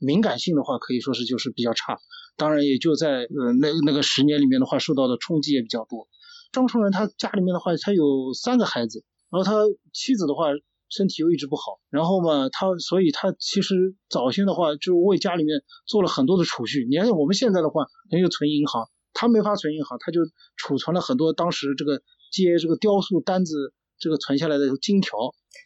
[0.00, 1.98] 敏感性的话，可以说是就是比较差。
[2.36, 6.08] 当然也就在呃那那个十年里面的话，受到的冲击也比较多。
[6.52, 10.46] 张崇仁他家里面的话，他有三个孩子，然后他妻子的话
[10.88, 16.86] 身体又一直不好，然后嘛他所以他其实早先的话就为家里面做了很多的储蓄。
[16.88, 20.20] 你看我们现在的话，人就存银行，他没法存银行，他就
[20.56, 25.10] 储存了很多当时这个接这个雕塑单子这个存下来的金条。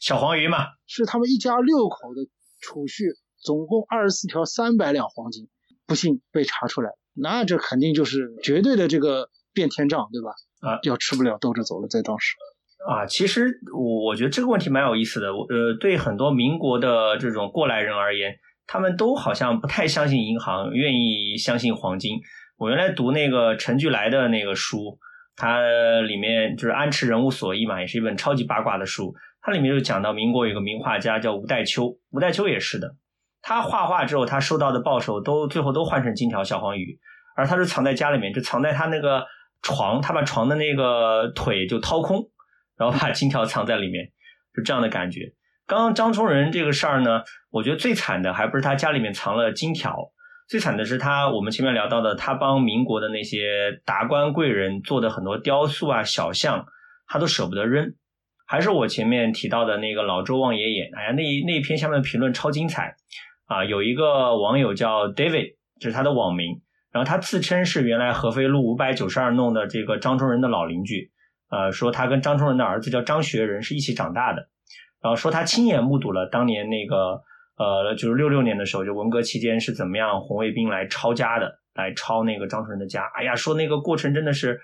[0.01, 2.29] 小黄鱼嘛，是他们一家六口的
[2.61, 5.49] 储蓄，总共二十四条三百两黄金，
[5.87, 10.31] 不幸被查出来，那这肯定就是绝对的这个变天账，对吧？
[10.61, 12.35] 啊，要吃不了兜着走了，在当时。
[12.89, 22.21] 啊，其实我我觉得这个问题蛮有意思的，我呃，对很多民国的这种过来人而言，他们都好像不太相信银行，愿意相信黄金。
[22.57, 24.99] 我原来读那个陈巨来的那个书，
[25.39, 25.61] 它
[26.01, 29.15] 里面就是《安池人物所忆》嘛，也是一本超级八卦的书。
[29.41, 32.97] 它里面就讲到民国有个名画家叫吴代秋，吴代秋也是的，
[33.41, 36.99] 他画画之后他收到的报酬都最后都换成金条小黄鱼，
[37.37, 39.25] 而他是藏在家里面，就藏在他那个
[39.63, 42.29] 床，他把床的那个腿就掏空，
[42.77, 44.07] 然后把金条藏在里面，
[44.55, 45.33] 就这样的感觉。
[45.67, 49.97] 刚刚张冲仁这个事儿呢，我觉得最惨的还不是他家里面藏了金条，
[50.49, 56.67] 最惨的是他我们前面聊到的，他帮民国的那些达官贵人做的很多雕塑啊小像，
[57.07, 57.95] 他都舍不得扔。
[58.47, 62.97] 还是我前面提到的那个老周望爷爷，哎呀，那一那一篇下面的评论超精彩
[63.45, 63.63] 啊！
[63.63, 71.11] 有一个网友叫 David，这是他的网名，然后他自称是原来合肥路五百九十二弄的这个张冲人的老邻居，
[71.51, 74.49] 呃，说他跟张冲人的儿子叫张学仁是一起长大的，
[75.03, 77.21] 然后说他亲眼目睹了当年那个
[77.59, 84.61] 呃，就是六六年的时候，就文革期间是怎么样红卫兵来抄家的，来抄那个张冲人的家，哎呀，说那个过程真的是。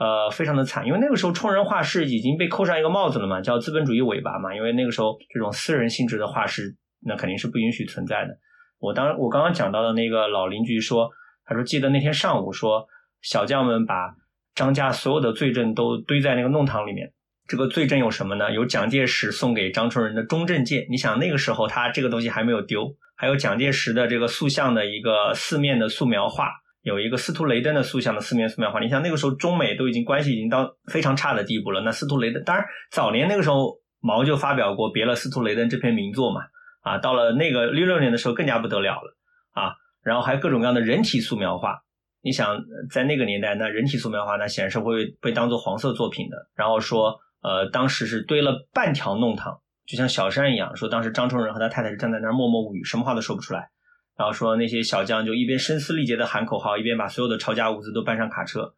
[0.00, 4.54] 呃，非常的惨，因为那个时候冲人画室已经被扣上一个帽子了嘛，叫资本主义尾巴嘛。
[4.54, 8.38] 因为那个时候这种私人性质的画室，那肯定是不允许存在的。
[8.78, 11.10] 我当我刚刚讲到的那个老邻居说，
[11.44, 12.86] 他说记得那天上午说，
[13.22, 14.14] 小将们把
[14.54, 17.12] 张家所有的罪证都堆在那个弄堂里面。
[17.48, 18.52] 这个罪证有什么呢？
[18.52, 26.50] 有蒋介石送给张春仁的中正剑，你想那个时候他这个东西还没有丢，还有蒋介石的这个塑像的一个四面的素描画。
[26.82, 31.80] 有一个司徒雷登的塑像的四面素描画，你想那个时候中美都已经关系已经到非常差的地步了。
[31.80, 36.42] 那司徒雷登，当然早年那个时候毛就发表过别了司徒雷登这篇名作嘛，
[36.82, 39.16] 啊，到了那个六六年的时候更加不得了了
[39.52, 39.72] 啊。
[40.02, 41.78] 然后还有各种各样的人体素描画，
[42.22, 46.36] 你想在那个年代，那人体素描画那显然是会被当做黄色作品的。
[46.54, 50.74] 然后说，呃，当时是堆了半条弄堂，就像小山一样。
[50.76, 53.70] 说当时张崇仁和他太太是站在那儿默默无语，什么话都说不出来。
[54.16, 58.74] 然后说那些小将就一边声嘶力竭的喊口号，一边把所有的抄家物资都搬上卡车，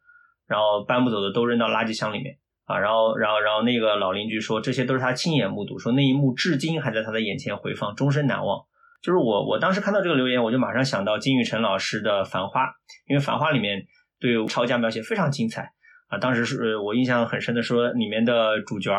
[0.47, 2.77] 然后搬不走的都扔到垃圾箱里面啊。
[2.77, 8.63] 然后，然后，然后那个老邻居说，这些都是他亲眼目睹，说那一幕至今还在他的眼前回放，终身难忘。
[9.01, 12.65] 就是我，我当时看到这个留言，我就马上想到金宇澄老师的《繁花》，
[13.07, 13.81] 因为《繁花》里面
[14.19, 15.71] 对抄家描写非常精彩
[16.11, 16.19] 啊。
[16.19, 18.91] 当时是我印象很深的，说里面的主角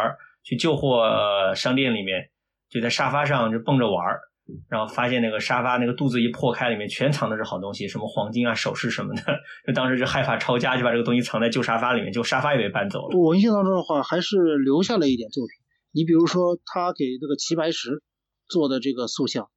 [0.43, 2.31] 去旧货商店里面，
[2.69, 4.21] 就在沙发上就蹦着玩儿。
[4.69, 9.23] 然后发现那个沙发那个肚子一破开，里面全藏的是好东西，什么黄金啊、首饰什么的。
[9.65, 13.17] 就当时就害怕抄家，就把这个东西藏在旧沙发里面，就沙发也被搬走了。
[13.17, 15.55] 我印象当中的话，还是留下了一点作品。
[15.93, 18.03] 你比如说，他给这个齐白石
[18.49, 19.49] 做的这个塑像，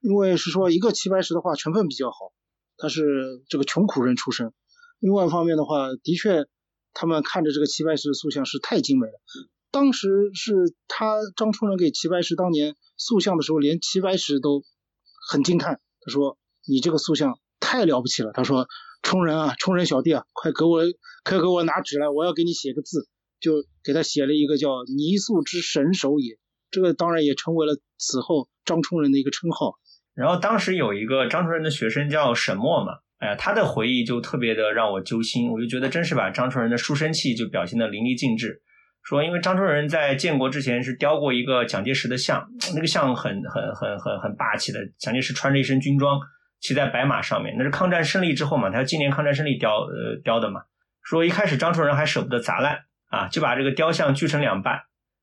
[0.00, 2.16] 因为是说一个齐白石的话成分比较好，
[2.78, 4.52] 他是这个穷苦人出身。
[5.00, 6.46] 另外一方面的话，的确
[6.92, 9.20] 他们看着这个齐白石的塑像是太精美了。
[9.70, 12.74] 当时是他张冲仁给齐白石当年。
[12.96, 14.62] 塑像的时候，连齐白石都
[15.30, 15.80] 很惊叹。
[16.00, 16.36] 他说
[16.68, 18.68] ：“你这个塑像太了不起了。”他说
[19.02, 20.82] ：“冲人啊，冲人小弟啊，快给我，
[21.24, 23.08] 快给我拿纸来，我要给你写个字。”
[23.40, 26.38] 就给他写了一个叫“泥塑之神手也”。
[26.70, 29.78] 这个当然也成为了此后张冲人的一个称号。
[30.12, 35.50] 然后当时有一个张冲人的学生叫沈墨嘛，哎呀，他的回忆就特别的让我揪心。
[35.52, 38.60] 我就觉得真是把张冲人的书生气就表现的淋漓尽致。
[39.02, 46.20] 说，因为张冲人在建国之前是雕过一个蒋介石的像，那个像很很很很很霸气的，蒋介石穿着一身军装
[46.60, 50.62] 骑在白马上面，那是抗战胜利之后嘛，他要纪念抗战胜利雕呃雕的嘛。
[51.02, 54.80] 说一开始张春仁还舍不得砸烂啊，就把这个雕像锯成两半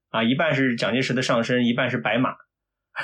[0.10, 2.36] 啊，一半是蒋介石的上身，一半是白马。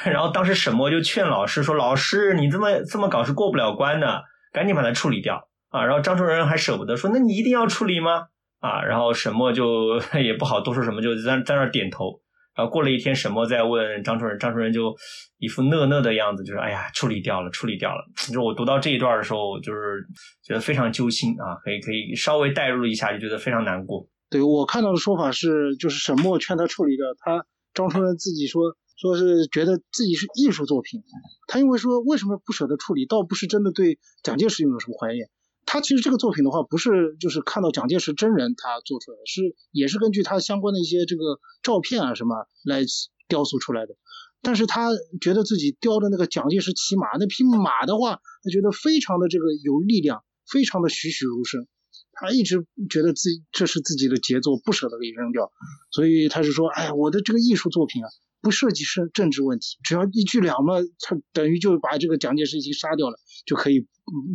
[0.12, 8.28] 然后当时沈墨就劝老师说：“老师，你这么这么搞是过不了关的，赶紧把它处理掉啊！”然后张春仁还舍不得说：“那你一定要处理吗？”
[8.64, 12.22] 啊，然后沈墨就也不好多说什么，就在在那点头。
[12.56, 14.96] 然后过了一天，沈墨再问张春仁，张春仁就
[15.38, 18.06] 一副讷讷的样子，就是哎呀，处理掉了，处理掉了。
[18.16, 20.06] 就是我读到这一段的时候，就是
[20.42, 24.08] 觉得非常揪心啊，可以可以稍微代入一下，就觉得非常难过。
[24.30, 28.62] 对我看到的说法是，就是沈墨劝他处理掉，他张春仁自己说。
[28.96, 31.04] 说是觉得自己是艺术作品，
[31.48, 35.30] 他因为说为什么不舍得处理，倒不是真的对蒋介石有什么怀念。
[35.66, 42.84] 他其实这个作品的话，不是就是看到蒋介石真人他做出来的，是也是根据他相关的一些这个照片啊什么来
[43.28, 43.96] 雕塑出来的。
[44.42, 44.90] 但是他
[45.22, 51.66] 觉得自己雕的那个蒋介石骑马那匹马的话，他觉得非常的这个有力量，非常的栩栩如生。
[52.12, 55.52] 他一直觉得自己这是自己的杰作，不舍得给扔掉。
[55.92, 58.10] 所以他是说，哎，我的这个艺术作品啊。
[58.44, 63.88] 不涉及是政治问题，只要一句两嘛，他等于就把这个蒋介石已经杀掉了，就可以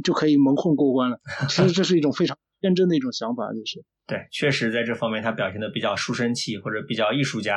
[0.02, 1.20] 就可以蒙混过关了。
[1.48, 7.54] 其实这是一种非常天真的一种想法，就是对，确实在这方面他表现的比较书生气，或者比较艺术家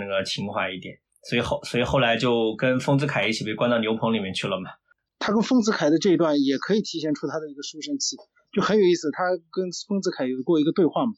[0.00, 0.96] 那个情怀一点，
[1.28, 4.70] 所以后所以后来就跟丰子恺一起被关到牛棚里面去了嘛。
[5.18, 8.16] 他跟丰子恺的这一段也可以体现出他的一个书生气。
[8.56, 11.12] 就很有意思，他跟丰子恺有过一个对话嘛，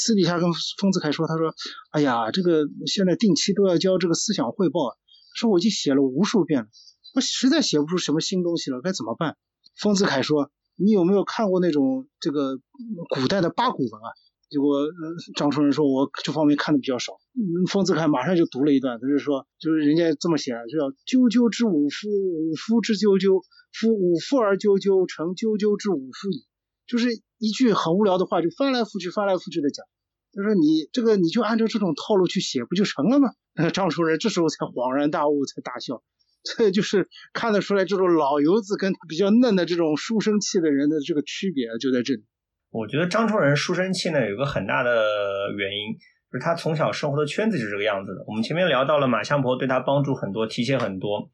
[0.00, 0.50] 私底下跟
[0.80, 1.52] 丰子恺说，他说，
[1.90, 4.96] 哎呀，这个现在定期都要交这个思想汇报，
[5.34, 6.68] 说我已经写了无数遍了，
[7.14, 9.36] 我实在写不出什么新东西了，该怎么办？
[9.76, 12.56] 丰子恺说，你有没有看过那种这个
[13.10, 14.08] 古代的八股文啊？
[14.48, 14.88] 结果
[15.36, 17.12] 张春仁说，我这方面看的比较少。
[17.70, 26.46] 丰子恺马上就读了一段，他就说，就是人家这么写，就叫啾啾之五夫，五夫之啾啾，夫五夫而啾啾，成啾啾之五夫矣。
[26.90, 27.06] 就是
[27.38, 29.86] 一句很无聊的话，就翻来覆去、翻来覆去的讲。
[30.32, 33.30] 他说：“你这个你就按照这种套路去写，不就成了吗？”
[33.72, 36.02] 张楚仁这时候才恍然大悟，才大笑。
[36.42, 42.24] 这就是看得出来，这种老油子跟比较嫩的这种书生气的人的这个区别就在这里。
[42.70, 44.90] 我觉得张崇仁书生气呢，有个很大的
[45.56, 45.94] 原因，
[46.32, 48.24] 就是他从小生活的圈子就是这个样子的。
[48.26, 51.30] 我们前面聊到了马相伯对他帮助很多，提携很多。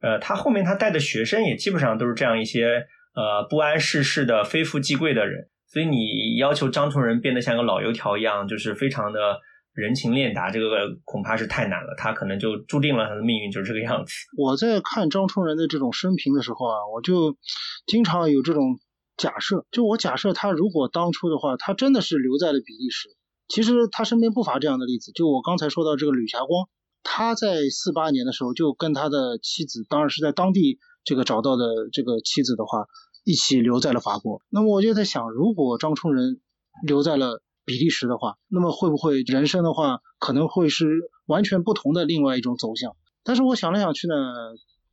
[0.00, 2.86] 呃，他后面他带的学生也基本上都是这样一些。
[3.12, 9.40] 呃，不谙世事的非富即贵的人，所以你要求张春仁变得像个老油条一样，就是非常的
[9.72, 11.94] 人情练达，这个恐怕是太难了。
[11.98, 14.12] 他可能就注定了他的命运就是这个样子。
[14.38, 17.36] 我在看张春仁的这种生平的时候啊，我就
[17.84, 18.78] 经常有这种
[19.16, 23.08] 假设，就我假设他如果当初的话，他真的是留在了比利时。
[23.48, 26.68] 其实他身边不乏这样的例子，就我刚才说到这个吕霞光，
[27.02, 30.78] 他在四八年的时候就跟他的妻子，当然是在当地。
[31.02, 32.86] 这个找到的这个妻子的话，
[33.24, 34.42] 一起留在了法国。
[34.50, 36.40] 那么我就在想，如果张春仁
[36.86, 40.86] 留在了比利时的话，那么会不会人生的话，可能会是
[41.26, 42.96] 完全不同的另外一种走向？
[43.22, 44.14] 但是我想来想去呢，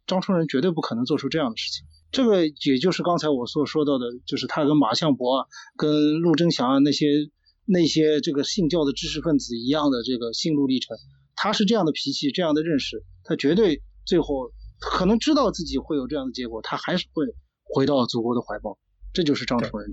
[0.05, 1.85] 张春仁绝对不可能做出这样的事情。
[2.11, 7.05] 这个也就是刚才我所说到的，就是他跟马相伯啊、跟陆征祥啊那些
[7.65, 10.97] 那些这个信教的知识分子一样的这个心路历程。
[11.35, 14.51] 他是这样的脾气，这样的认识，他绝对最后。
[14.79, 17.25] 可能知道自己会有这样的结果，他还是会
[17.63, 18.77] 回到祖国的怀抱。
[19.13, 19.89] 这就是张楚仁。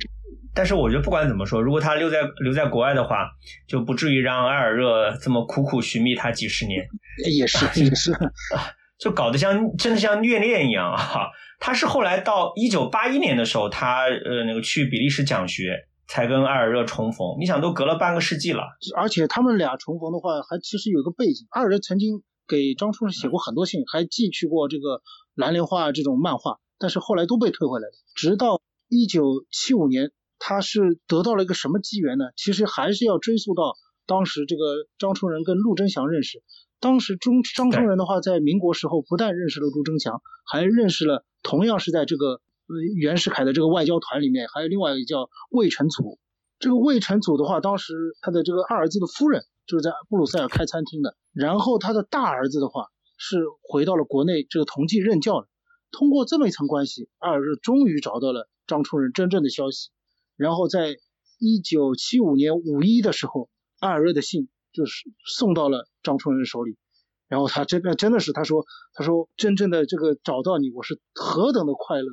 [0.55, 3.29] 但是我觉得不管怎么说，如果他留在留在国外的话，
[3.67, 6.87] 就不至于让埃尔热这么苦苦寻觅他几十年。
[7.33, 8.13] 也是 也是，
[8.99, 11.29] 就搞得像真的像虐恋一样啊！
[11.59, 17.37] 他是后来到一九八一年的时候，他呃那个去比利时讲学，才跟埃尔热重逢。
[17.41, 18.65] 你想，都隔了半个世纪了。
[18.97, 22.23] 而且他们俩重逢的话，还其实有个背景，埃尔热曾经。
[22.47, 25.03] 给张春仁写过很多信，还寄去过这个
[25.35, 27.93] 蓝莲花这种漫画，但是后来都被退回来了。
[28.15, 32.27] 直到一九七五年，他是得到了一个什么机缘呢？
[32.37, 33.77] 其实还是要追溯到
[34.07, 36.43] 当时这个张春仁跟陆征祥认识。
[36.81, 42.43] 当时中张春仁的话，在民国时候不但认识了陆征祥，还认识了同样是在这个
[42.95, 46.19] 袁世凯的这个外交团里面，还有另外一个叫魏承祖。
[46.59, 51.17] 这个魏承祖的话，当时他的这个二儿子的夫人就是在布鲁塞尔开餐厅的。
[51.33, 55.49] 然后他的大儿子的话是回到了国内这个同济任教的，
[55.91, 59.91] 通过这么一层关系，二儿子终于找到了张春仁真正的消息。
[60.37, 60.97] 然后在
[61.39, 63.49] 一九七五年五一的时候，
[63.81, 66.77] 二儿子的信就是送到了张春仁手里。
[67.27, 72.07] 然后他真的真的是他说他说真正的这个找到你，我是何等的快乐。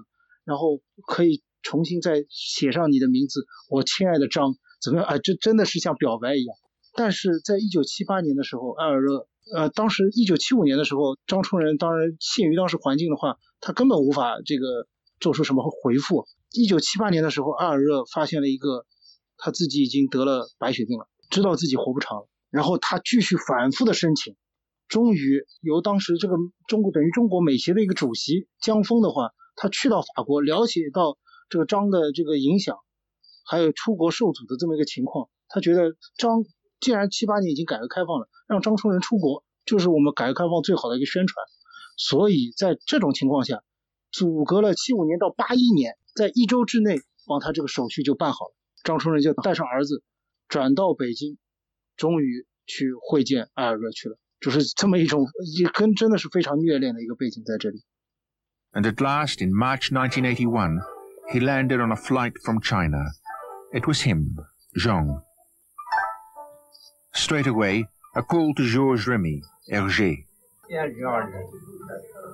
[0.43, 5.07] 然后可以重新再写上你的名字，我亲爱的张，怎么样？
[5.07, 6.55] 哎，这真的是像表白一样。
[6.93, 14.87] 但是在一九七八年的时候，埃尔热，呃，当时一九七五年的时候，张春仁当然限于当时环境的话，他根本无法这个
[15.19, 16.27] 做出什么回复。
[16.51, 18.85] 一九七八年的时候，艾尔热发现了一个
[19.37, 24.35] 他自己已经得了白血病了，知道自己活不长了，然后他继续反复的申请，
[24.89, 26.35] 终于由当时这个
[26.67, 31.17] 中国等于中国美协的一个主席江峰的话，他去到法国了解到
[31.49, 32.77] 这个张的这个影响，
[33.45, 36.43] 还有出国受阻的这么一个情况，他觉得张
[36.81, 41.45] 既然七八年已经改革开放了，让张春仁出国就是我们改革开放最好的一个宣传，
[41.95, 43.61] 所以在这种情况下，
[44.11, 50.03] 阻隔了七五年到八一年，在一周之内帮他这个手续就办好了，张春仁就带上儿子
[50.49, 51.37] 转到北京，
[51.95, 57.83] 终于去会见艾尔热去了，就是这么一种也跟真的是非常虐恋的一个背景在这里。
[58.73, 60.79] And at last, in March 1981,
[61.31, 63.03] he landed on a flight from China.
[63.73, 64.37] It was him,
[64.75, 65.21] Zhang.
[67.13, 67.85] Straight away,
[68.15, 70.25] a call to Georges Remy, Hergé.
[70.69, 71.33] Yeah, Georges.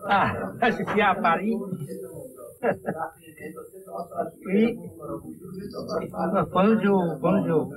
[0.09, 1.57] Ah, je suis à Paris.
[4.45, 4.77] oui.
[6.53, 7.71] Bonjour, bonjour.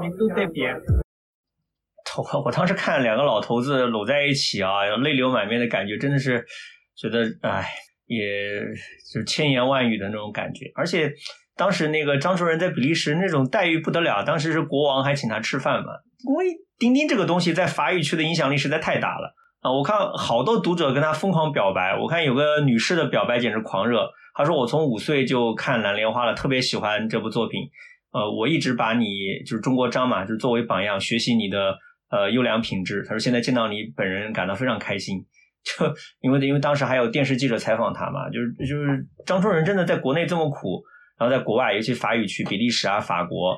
[0.00, 0.80] Mais tout est bien.
[2.16, 6.44] 我我当时看两个老头子搂在一起啊，泪流满面的感觉，真的是
[6.96, 7.64] 觉得哎，
[8.06, 8.60] 也
[9.12, 10.70] 就千言万语的那种感觉。
[10.74, 11.14] 而且
[11.60, 15.92] 当时那个张树人在比利时那种待遇不得了，当时是国王还请他吃饭嘛。
[16.26, 16.46] 因为
[16.78, 19.70] 钉钉这个东西在法语区的影响力实在太大了啊！
[19.70, 27.60] 我看好多读者跟他疯狂表白，我看有个女士的表白简直狂热，她说我从五岁就看蓝莲花了，特别喜欢这部作品。
[28.12, 29.06] 呃，我一直把你
[29.46, 31.76] 就是中国张嘛，就作为榜样，学习你的
[32.10, 33.04] 呃优良品质。
[33.04, 35.18] 他说现在见到你本人，感到非常开心。
[35.62, 35.84] 就
[36.22, 40.82] 因为因为当时还有电视记者采访他嘛，就是就是张春仁真的在国内这么苦，
[41.20, 43.50] 然后在国外，尤其法语区，比利时啊、法国，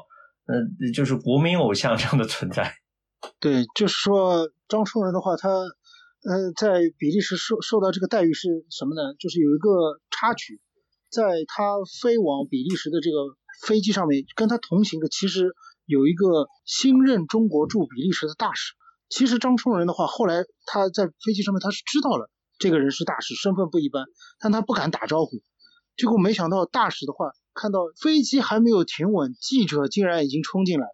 [0.47, 2.75] 呃，就是国民偶像这样的存在。
[3.39, 9.15] 对，就是说张春仁的话，他呃在比利时受受到这个待遇是什么呢？
[9.17, 10.61] 就是有一个插曲，
[11.09, 11.63] 在他
[12.03, 13.17] 飞往比利时的这个
[13.65, 15.55] 飞机上面，跟他同行的其实
[15.87, 18.73] 有一个新任中国驻比利时的大使。
[19.09, 22.29] 其实张春仁的话，后来他在飞机上面他是知道了
[22.59, 24.07] 这个人是大使，身份不一般，
[24.41, 25.43] 但他不敢打招呼。
[25.97, 30.87] 结果没想到大使的话，看到飞机还没有停稳，记者竟然已经冲进来，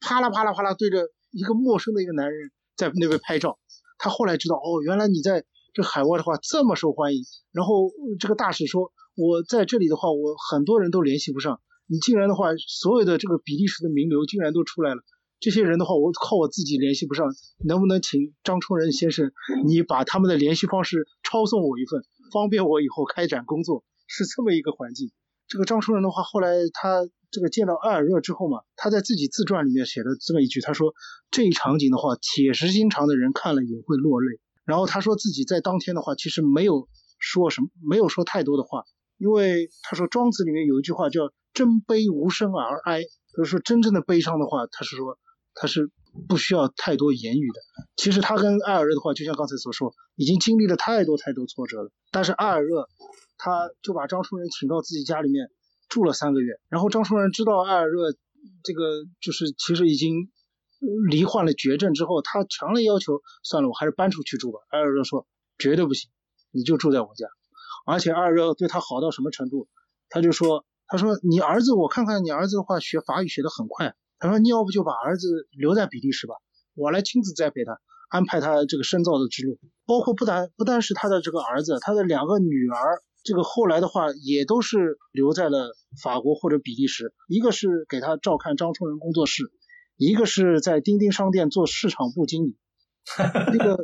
[0.00, 3.58] 啪啦啪啦啪啦对着一个陌生的一个男人在那边拍照。
[3.98, 7.24] 他后来知道，哦，原来你在这海外的话这么受欢迎。
[7.52, 15.02] 然后这个大使说，我在这里的话，我很多人都联系不上，你竟然的话，所有的这个比利时的名流竟然都出来了。
[15.38, 17.26] 这些人的话，我靠我自己联系不上，
[17.62, 19.32] 能不能请张春仁先生，
[19.66, 22.02] 你把他们的联系方式抄送我一份，
[22.32, 25.10] 方便我以后开展工作，是这么一个环境。
[25.48, 30.92] 这个张春仁的话，后来他这个见到艾尔热之后嘛，他在自己自传里面写了这么一句，他说
[31.30, 34.40] 这一场景的话，铁石心肠的人看了也会落泪。
[34.64, 36.88] 然后他说自己在当天的话，其实没有
[37.18, 38.84] 说什么，没有说太多的话，
[39.18, 43.02] 因为他说庄子里面有一句话叫“真悲无声而哀”，
[43.36, 45.18] 就是说真正的悲伤的话，他是说。
[45.58, 45.90] 他是
[46.28, 47.60] 不需要太多言语的。
[47.96, 51.90] 其实他跟艾尔热的话，就像刚才所说，已经经历了太多太多挫折了。
[52.10, 52.90] 但是艾尔热
[53.38, 55.50] 他就把张春仁请到自己家里面
[55.88, 56.54] 住了三个月。
[56.68, 58.12] 然后张春仁知道艾尔热
[58.62, 60.30] 这个就是其实已经
[61.08, 64.60] 罹患了绝症之后，他强烈要求算了，我还是搬出去住吧。
[64.70, 65.26] 艾尔热说
[65.58, 66.10] 绝对不行，
[66.50, 67.26] 你就住在我家。
[67.86, 69.68] 而且艾尔热对他好到什么程度？
[70.08, 73.94] 他就说他说你儿子，我看看你儿子的话学法语学得很快。
[74.18, 76.36] 他说：“你要不就把儿子留在比利时吧，
[76.74, 79.58] 我来亲自栽培他，安排他这个深造的之路。
[79.84, 87.12] 包括不但不单是他的这个儿子，他的两个女儿，这个后来的话也都是留在了法国或者比利时。
[87.28, 89.42] 一个是给他照看张春仁工作室，
[89.96, 92.56] 一个是在钉钉商店做市场部经理。
[93.52, 93.78] 这个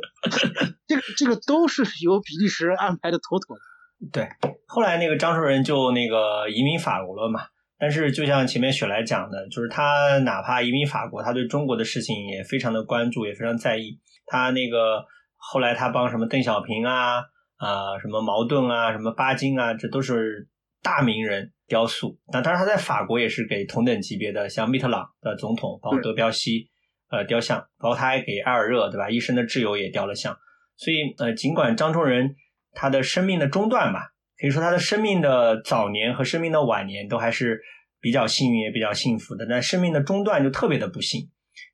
[0.87, 3.61] 这个这个都是由比利时人安排的妥妥的。
[4.11, 4.29] 对，
[4.67, 7.41] 后来那个张春仁就那个移民法国了嘛。”
[7.79, 13.99] 但是，就像前面雪莱讲的，就是他哪怕移民法国，他对中国的事情也非常的关注，也非常在意。
[14.25, 15.03] 他那个
[15.35, 17.23] 后来他帮什么邓小平啊
[17.63, 20.47] 啊，什么茅盾啊，什么巴金啊，这都是
[20.81, 22.19] 大名人雕塑。
[22.31, 26.69] 那当然他在法国也是给同等级别的，像密特朗的总统，包括德彪西
[27.09, 29.09] 呃雕像，包括他还给埃尔热对吧？
[29.09, 30.37] 一生的挚友也雕了像。
[30.75, 32.35] 所以呃，尽管张仲仁
[32.73, 34.09] 他的生命的中段吧。
[34.35, 37.61] 可以说他的生命的早年和生命的晚年都还是
[38.01, 41.29] 比较幸运也比较幸福的，但生命的中段就特别的不幸。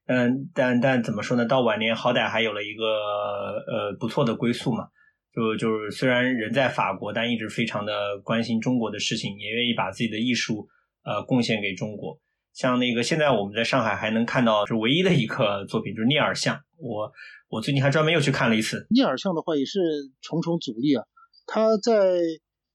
[0.06, 1.46] 嗯，但但怎么说呢？
[1.46, 4.90] 到晚年好歹还有了一个呃不错的归宿嘛。
[5.34, 10.68] 就就是虽然人在法国，但一直非常的关心中国的事情，也愿意把自己的艺术
[11.04, 12.20] 呃贡献给中国。
[12.54, 16.60] 像那个现在我们在上海还能看到是唯一的一个作品，就是聂耳像。
[16.78, 17.12] 我
[17.50, 18.88] 我最近还专门又去看了一次。
[18.90, 19.80] 聂耳像的话也是
[20.22, 21.04] 重重阻力啊，
[21.46, 21.94] 他在。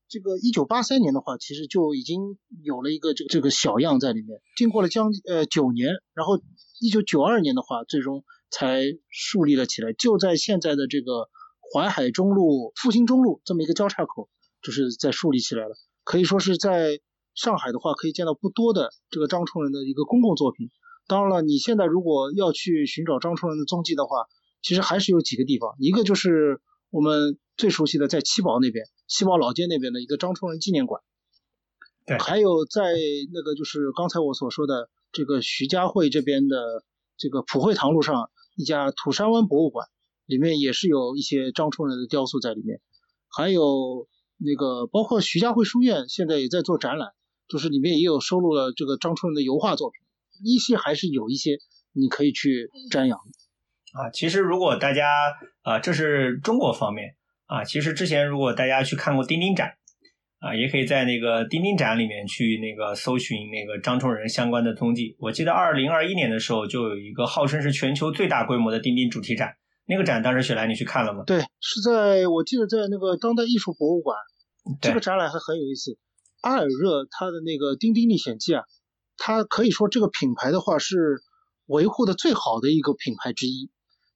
[0.07, 2.21] 这个一九八三年的话，其实就已经
[2.63, 4.39] 有了一个这个这个小样在里面。
[4.55, 6.39] 经过了将呃九年，然后
[6.81, 9.93] 一九九二年的话，最终才树立了起来。
[9.95, 11.29] 就在现在的这个
[11.75, 14.29] 淮海中路、复兴中路这么一个交叉口，
[14.63, 15.75] 就是在树立起来了。
[16.05, 17.01] 可以说是在
[17.35, 20.71] 上海的话，可以见到不多的这个张冲人的一个公共作品。
[21.09, 24.27] 当然了，你现在如果要去寻找张冲人的踪迹的话，
[24.63, 26.61] 其实还是有几个地方，一个就是
[26.91, 31.03] 我们最熟悉的在七宝那边，七宝老街那边的一个张冲人纪念馆。
[32.07, 32.95] 对，还有在
[33.33, 36.85] 那个就是刚才我所说的这个徐家汇这边的
[37.17, 39.89] 这个普惠堂路上一家土山湾博物馆，
[40.27, 42.81] 里面也是有一些张冲人的雕塑在里面。
[43.29, 44.07] 还有
[44.39, 47.11] 那个包括徐家汇书院现在也在做展览，
[47.49, 50.01] 就是里面也有收录了这个张冲人的油画作品，
[50.45, 51.59] 依稀还是有一些
[51.93, 53.19] 你可以去瞻仰。
[53.95, 55.33] 啊，其实如果大家
[55.63, 59.75] 啊，这是中国方面啊，其实之前如果大家去看过钉钉展
[60.41, 65.17] 啊，也可以在那个钉钉展里面去那个搜寻那个张冲人相关的踪迹。
[65.21, 69.55] 我记得二零二一年的时候就有一个号称是全球最大规模的钉钉主题展，
[69.87, 71.25] 那个展当时雪莱你去看了吗？
[71.27, 74.17] 对，是在我记得在那个当代艺术博物馆，
[74.81, 75.99] 这个展览还很有意思。
[76.41, 78.65] 阿尔热他的那个《丁丁历险记》啊，
[79.17, 81.23] 他可以说这个品牌的话是
[81.67, 83.71] 维护的最好的一个品牌之一。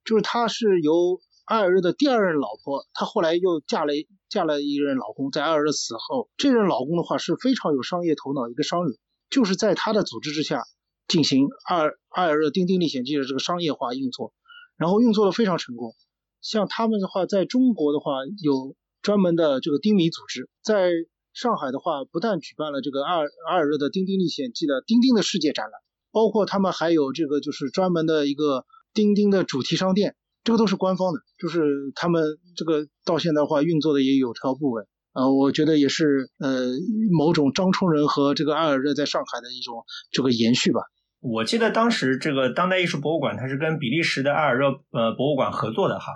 [0.05, 3.93] 就是他是由阿尔热的第二任老婆，他后来又嫁了
[4.31, 8.97] 嫁了一任老公，在阿尔热死后，这任老公的话是非常有商业头脑一个商人，
[9.29, 10.63] 就是在他的组织之下
[11.07, 14.33] 进行阿尔阿尔热丁丁历险记的这个商业化运作，
[14.79, 15.95] 然后运作的非常成功。
[16.41, 20.91] 像他们的话，在中国的话有专门的这个丁米组织，在
[21.35, 25.73] 上海的话不但举办了这个阿尔阿尔热的丁丁历险记的丁丁的世界展览，
[26.13, 28.65] 包括他们还有这个就是专门的一个。
[28.95, 36.73] 丁丁的主题商店，这个都是官方的，就是他们这个到现在的话运作的也有条不紊啊，我觉得也是呃
[37.17, 40.81] 某种张冲人和这个阿尔热在上海的一种这个延续吧。
[41.21, 46.13] 我记得当时这个当代艺术博物馆它是跟比利时的阿尔热呃博物馆合作的哈，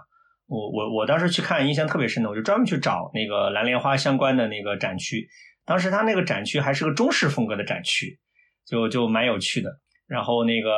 [0.46, 5.28] 我我我当时去看印象特别深的，我就专门去找那个蓝莲花相关的那个展区，
[5.64, 8.18] 当时它那个展区还是个中式风格的展区，
[8.66, 9.70] 就就蛮有趣的，
[10.06, 10.70] 然后那个。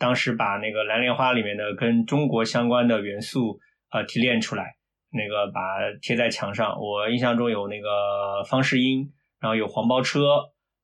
[0.00, 3.60] 当时把那个蓝莲花里面的跟中国相关的元素
[3.92, 4.76] 呃提炼出来，
[5.12, 5.60] 那个把
[6.00, 6.74] 贴在墙上。
[6.80, 10.20] 我印象中有那个方世英，然后有黄包车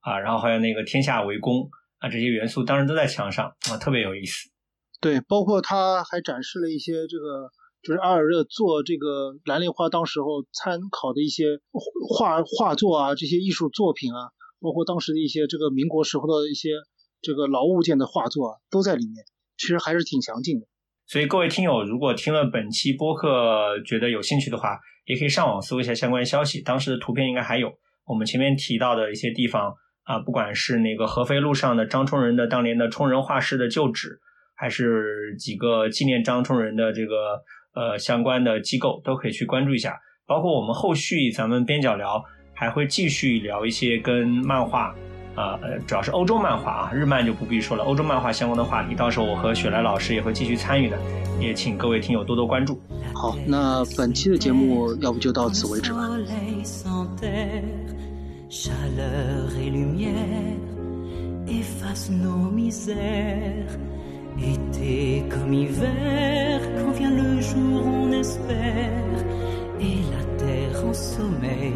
[0.01, 1.66] 啊，然后还有那个天下为公
[2.06, 4.48] 啊，这些元素当时都在墙上啊，特别有意思。
[5.00, 7.50] 对，包括他还展示了一些这个，
[7.82, 11.58] 就是阿尔热做这个蓝莲花当时候参考的一些
[12.08, 14.30] 画画作啊，这些艺术作品啊，
[14.60, 16.70] 包括当时的一些这个民国时候的一些。
[17.22, 19.24] 这个老物件的画作啊，都在里面，
[19.56, 20.66] 其实还是挺详尽的。
[21.06, 26.60] 所以各位听友，如果听了本期播客觉得有兴趣的话，也可以上网搜一下相关消息。
[26.60, 27.72] 当时的图片应该还有
[28.04, 29.74] 我们前面提到的一些地方
[30.06, 34.18] 啊，不管是那个合肥路上的张冲仁的当年的冲人画室的旧址，
[34.54, 37.42] 还是几个纪念张冲仁的这个
[37.74, 40.00] 呃相关的机构，都可以去关注一下。
[40.26, 42.24] 包括我们后续咱们边角聊
[42.54, 44.94] 还会继续聊一些跟漫画。
[45.36, 47.84] 啊，呃，主要是欧洲漫画啊，日漫就不必说了。
[47.84, 50.98] 欧洲漫画相关的话题，到时候我和雪莱老师也会继续参与的，
[51.38, 52.80] 也请各位听友多多关注。
[53.12, 56.08] 好，那本期的节目要不就到此为止吧。
[58.48, 60.60] chaleur et lumière,
[61.48, 63.78] efface nos misères.
[64.39, 69.24] Été comme hiver, quand vient le jour, on espère.
[69.81, 71.74] Et la terre en sommeil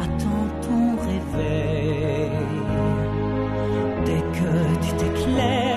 [0.00, 2.30] attend ton réveil.
[4.06, 5.69] Dès que tu t'éclaires,